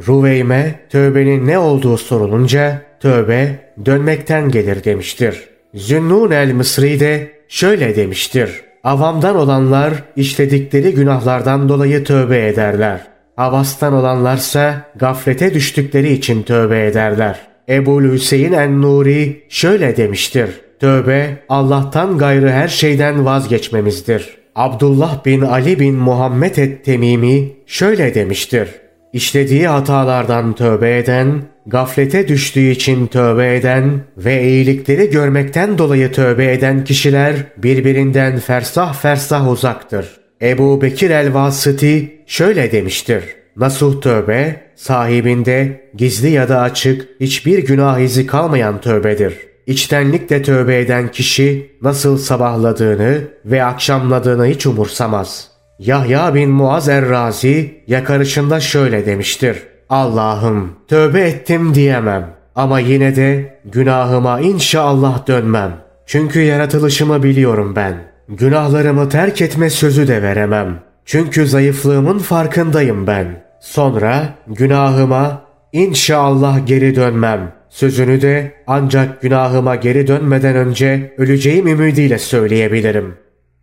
Ruveyme 0.07 0.79
tövbenin 0.89 1.47
ne 1.47 1.59
olduğu 1.59 1.97
sorulunca 1.97 2.81
tövbe 3.01 3.59
dönmekten 3.85 4.49
gelir 4.49 4.83
demiştir. 4.83 5.43
Zünnun 5.73 6.31
el-Mısri 6.31 6.99
de 6.99 7.31
şöyle 7.47 7.95
demiştir. 7.95 8.49
Avamdan 8.83 9.35
olanlar 9.35 9.93
işledikleri 10.15 10.93
günahlardan 10.93 11.69
dolayı 11.69 12.03
tövbe 12.03 12.47
ederler. 12.47 13.07
Havastan 13.35 13.93
olanlarsa 13.93 14.81
gaflete 14.95 15.53
düştükleri 15.53 16.13
için 16.13 16.43
tövbe 16.43 16.85
ederler. 16.85 17.39
Ebu 17.69 18.01
Hüseyin 18.01 18.53
en-Nuri 18.53 19.43
şöyle 19.49 19.97
demiştir. 19.97 20.49
Tövbe 20.79 21.37
Allah'tan 21.49 22.17
gayrı 22.17 22.51
her 22.51 22.67
şeyden 22.67 23.25
vazgeçmemizdir. 23.25 24.37
Abdullah 24.55 25.25
bin 25.25 25.41
Ali 25.41 25.79
bin 25.79 25.95
Muhammed 25.95 26.55
et-Temimi 26.55 27.51
şöyle 27.65 28.15
demiştir. 28.15 28.69
İşlediği 29.13 29.67
hatalardan 29.67 30.53
tövbe 30.53 30.97
eden, 30.97 31.41
gaflete 31.65 32.27
düştüğü 32.27 32.69
için 32.69 33.07
tövbe 33.07 33.55
eden 33.55 34.01
ve 34.17 34.43
iyilikleri 34.43 35.09
görmekten 35.09 35.77
dolayı 35.77 36.11
tövbe 36.11 36.53
eden 36.53 36.83
kişiler 36.83 37.35
birbirinden 37.57 38.39
fersah 38.39 38.93
fersah 38.93 39.51
uzaktır. 39.51 40.07
Ebu 40.41 40.81
Bekir 40.81 41.09
el-Vasıti 41.09 42.23
şöyle 42.27 42.71
demiştir. 42.71 43.23
Nasuh 43.55 44.01
tövbe, 44.01 44.61
sahibinde 44.75 45.89
gizli 45.95 46.29
ya 46.29 46.49
da 46.49 46.61
açık 46.61 47.07
hiçbir 47.19 47.59
günah 47.59 47.99
izi 47.99 48.27
kalmayan 48.27 48.81
tövbedir. 48.81 49.33
İçtenlikle 49.67 50.41
tövbe 50.41 50.79
eden 50.79 51.11
kişi 51.11 51.71
nasıl 51.81 52.17
sabahladığını 52.17 53.21
ve 53.45 53.63
akşamladığını 53.63 54.45
hiç 54.45 54.65
umursamaz.'' 54.65 55.51
Yahya 55.81 56.35
bin 56.35 56.49
Muaz 56.49 56.89
er-Razi 56.89 57.83
yakarışında 57.87 58.59
şöyle 58.59 59.05
demiştir. 59.05 59.57
Allah'ım 59.91 60.73
tövbe 60.87 61.21
ettim 61.21 61.75
diyemem 61.75 62.33
ama 62.55 62.79
yine 62.79 63.15
de 63.15 63.59
günahıma 63.65 64.39
inşallah 64.39 65.27
dönmem. 65.27 65.71
Çünkü 66.05 66.41
yaratılışımı 66.41 67.23
biliyorum 67.23 67.75
ben. 67.75 67.95
Günahlarımı 68.29 69.09
terk 69.09 69.41
etme 69.41 69.69
sözü 69.69 70.07
de 70.07 70.21
veremem. 70.23 70.79
Çünkü 71.05 71.47
zayıflığımın 71.47 72.19
farkındayım 72.19 73.07
ben. 73.07 73.43
Sonra 73.61 74.23
günahıma 74.47 75.41
inşallah 75.73 76.67
geri 76.67 76.95
dönmem. 76.95 77.51
Sözünü 77.69 78.21
de 78.21 78.53
ancak 78.67 79.21
günahıma 79.21 79.75
geri 79.75 80.07
dönmeden 80.07 80.55
önce 80.55 81.13
öleceğim 81.17 81.67
ümidiyle 81.67 82.17
söyleyebilirim. 82.19 83.13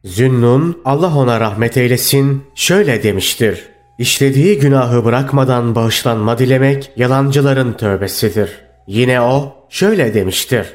Zünnun 0.04 0.82
Allah 0.84 1.16
ona 1.16 1.40
rahmet 1.40 1.76
eylesin 1.76 2.42
şöyle 2.54 3.02
demiştir. 3.02 3.77
İşlediği 3.98 4.58
günahı 4.58 5.04
bırakmadan 5.04 5.74
bağışlanma 5.74 6.38
dilemek 6.38 6.90
yalancıların 6.96 7.72
tövbesidir. 7.72 8.50
Yine 8.87 9.20
o 9.20 9.54
şöyle 9.68 10.14
demiştir. 10.14 10.66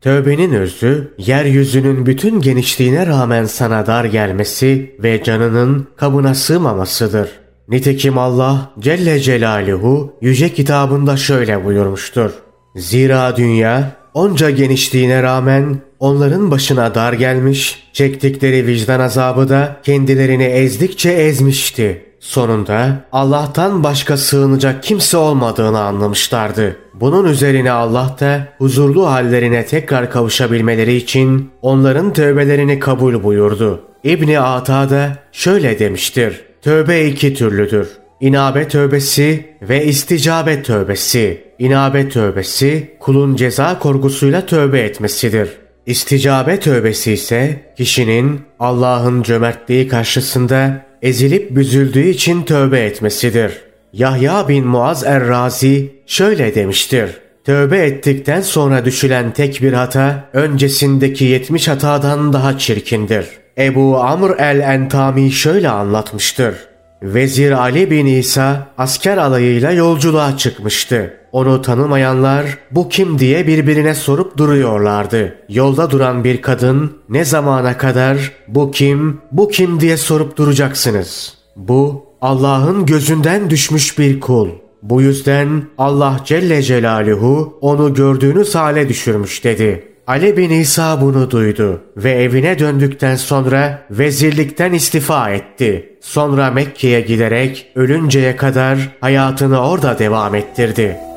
Tövbenin 0.00 0.52
özü 0.52 1.14
yeryüzünün 1.18 2.06
bütün 2.06 2.40
genişliğine 2.40 3.06
rağmen 3.06 3.44
sana 3.44 3.86
dar 3.86 4.04
gelmesi 4.04 4.96
ve 5.02 5.22
canının 5.22 5.88
kabına 5.96 6.34
sığmamasıdır. 6.34 7.28
Nitekim 7.68 8.18
Allah 8.18 8.70
Celle 8.78 9.20
Celaluhu 9.20 10.12
yüce 10.20 10.48
kitabında 10.48 11.16
şöyle 11.16 11.64
buyurmuştur. 11.64 12.30
Zira 12.76 13.36
dünya 13.36 13.92
onca 14.14 14.50
genişliğine 14.50 15.22
rağmen 15.22 15.80
onların 15.98 16.50
başına 16.50 16.94
dar 16.94 17.12
gelmiş, 17.12 17.88
çektikleri 17.92 18.66
vicdan 18.66 19.00
azabı 19.00 19.48
da 19.48 19.76
kendilerini 19.82 20.44
ezdikçe 20.44 21.10
ezmişti. 21.10 22.11
Sonunda 22.22 23.04
Allah'tan 23.12 23.82
başka 23.82 24.16
sığınacak 24.16 24.82
kimse 24.82 25.16
olmadığını 25.16 25.80
anlamışlardı. 25.80 26.76
Bunun 26.94 27.24
üzerine 27.24 27.72
Allah 27.72 28.16
da 28.20 28.48
huzurlu 28.58 29.06
hallerine 29.10 29.66
tekrar 29.66 30.10
kavuşabilmeleri 30.10 30.94
için 30.94 31.50
onların 31.62 32.12
tövbelerini 32.12 32.78
kabul 32.78 33.22
buyurdu. 33.22 33.80
İbni 34.04 34.40
Ata 34.40 34.90
da 34.90 35.18
şöyle 35.32 35.78
demiştir. 35.78 36.40
Tövbe 36.62 37.06
iki 37.06 37.34
türlüdür. 37.34 37.88
İnabe 38.20 38.68
tövbesi 38.68 39.56
ve 39.62 39.84
isticabe 39.84 40.62
tövbesi. 40.62 41.44
İnabe 41.58 42.08
tövbesi 42.08 42.96
kulun 43.00 43.36
ceza 43.36 43.78
korkusuyla 43.78 44.46
tövbe 44.46 44.80
etmesidir. 44.80 45.48
İsticabe 45.86 46.60
tövbesi 46.60 47.12
ise 47.12 47.72
kişinin 47.76 48.40
Allah'ın 48.58 49.22
cömertliği 49.22 49.88
karşısında 49.88 50.91
ezilip 51.02 51.56
büzüldüğü 51.56 52.08
için 52.08 52.42
tövbe 52.42 52.80
etmesidir. 52.80 53.60
Yahya 53.92 54.48
bin 54.48 54.66
Muaz 54.66 55.04
er-Razi 55.04 55.90
şöyle 56.06 56.54
demiştir. 56.54 57.10
Tövbe 57.44 57.78
ettikten 57.78 58.40
sonra 58.40 58.84
düşülen 58.84 59.32
tek 59.32 59.62
bir 59.62 59.72
hata 59.72 60.28
öncesindeki 60.32 61.24
yetmiş 61.24 61.68
hatadan 61.68 62.32
daha 62.32 62.58
çirkindir. 62.58 63.26
Ebu 63.58 63.98
Amr 64.00 64.30
el-Entami 64.38 65.32
şöyle 65.32 65.68
anlatmıştır. 65.68 66.54
Vezir 67.02 67.52
Ali 67.52 67.90
bin 67.90 68.06
İsa 68.06 68.66
asker 68.78 69.16
alayıyla 69.16 69.72
yolculuğa 69.72 70.36
çıkmıştı. 70.36 71.14
Onu 71.32 71.62
tanımayanlar 71.62 72.58
bu 72.70 72.88
kim 72.88 73.18
diye 73.18 73.46
birbirine 73.46 73.94
sorup 73.94 74.36
duruyorlardı. 74.36 75.36
Yolda 75.48 75.90
duran 75.90 76.24
bir 76.24 76.42
kadın 76.42 76.92
ne 77.08 77.24
zamana 77.24 77.78
kadar 77.78 78.32
bu 78.48 78.70
kim 78.70 79.18
bu 79.32 79.48
kim 79.48 79.80
diye 79.80 79.96
sorup 79.96 80.36
duracaksınız. 80.36 81.34
Bu 81.56 82.06
Allah'ın 82.20 82.86
gözünden 82.86 83.50
düşmüş 83.50 83.98
bir 83.98 84.20
kul. 84.20 84.48
Bu 84.82 85.02
yüzden 85.02 85.62
Allah 85.78 86.20
Celle 86.24 86.62
Celaluhu 86.62 87.58
onu 87.60 87.94
gördüğünüz 87.94 88.54
hale 88.54 88.88
düşürmüş 88.88 89.44
dedi. 89.44 89.88
Ali 90.06 90.36
bin 90.36 90.50
İsa 90.50 91.00
bunu 91.00 91.30
duydu 91.30 91.80
ve 91.96 92.10
evine 92.10 92.58
döndükten 92.58 93.16
sonra 93.16 93.82
vezirlikten 93.90 94.72
istifa 94.72 95.30
etti. 95.30 95.98
Sonra 96.00 96.50
Mekke'ye 96.50 97.00
giderek 97.00 97.72
ölünceye 97.74 98.36
kadar 98.36 98.78
hayatını 99.00 99.68
orada 99.68 99.98
devam 99.98 100.34
ettirdi. 100.34 101.11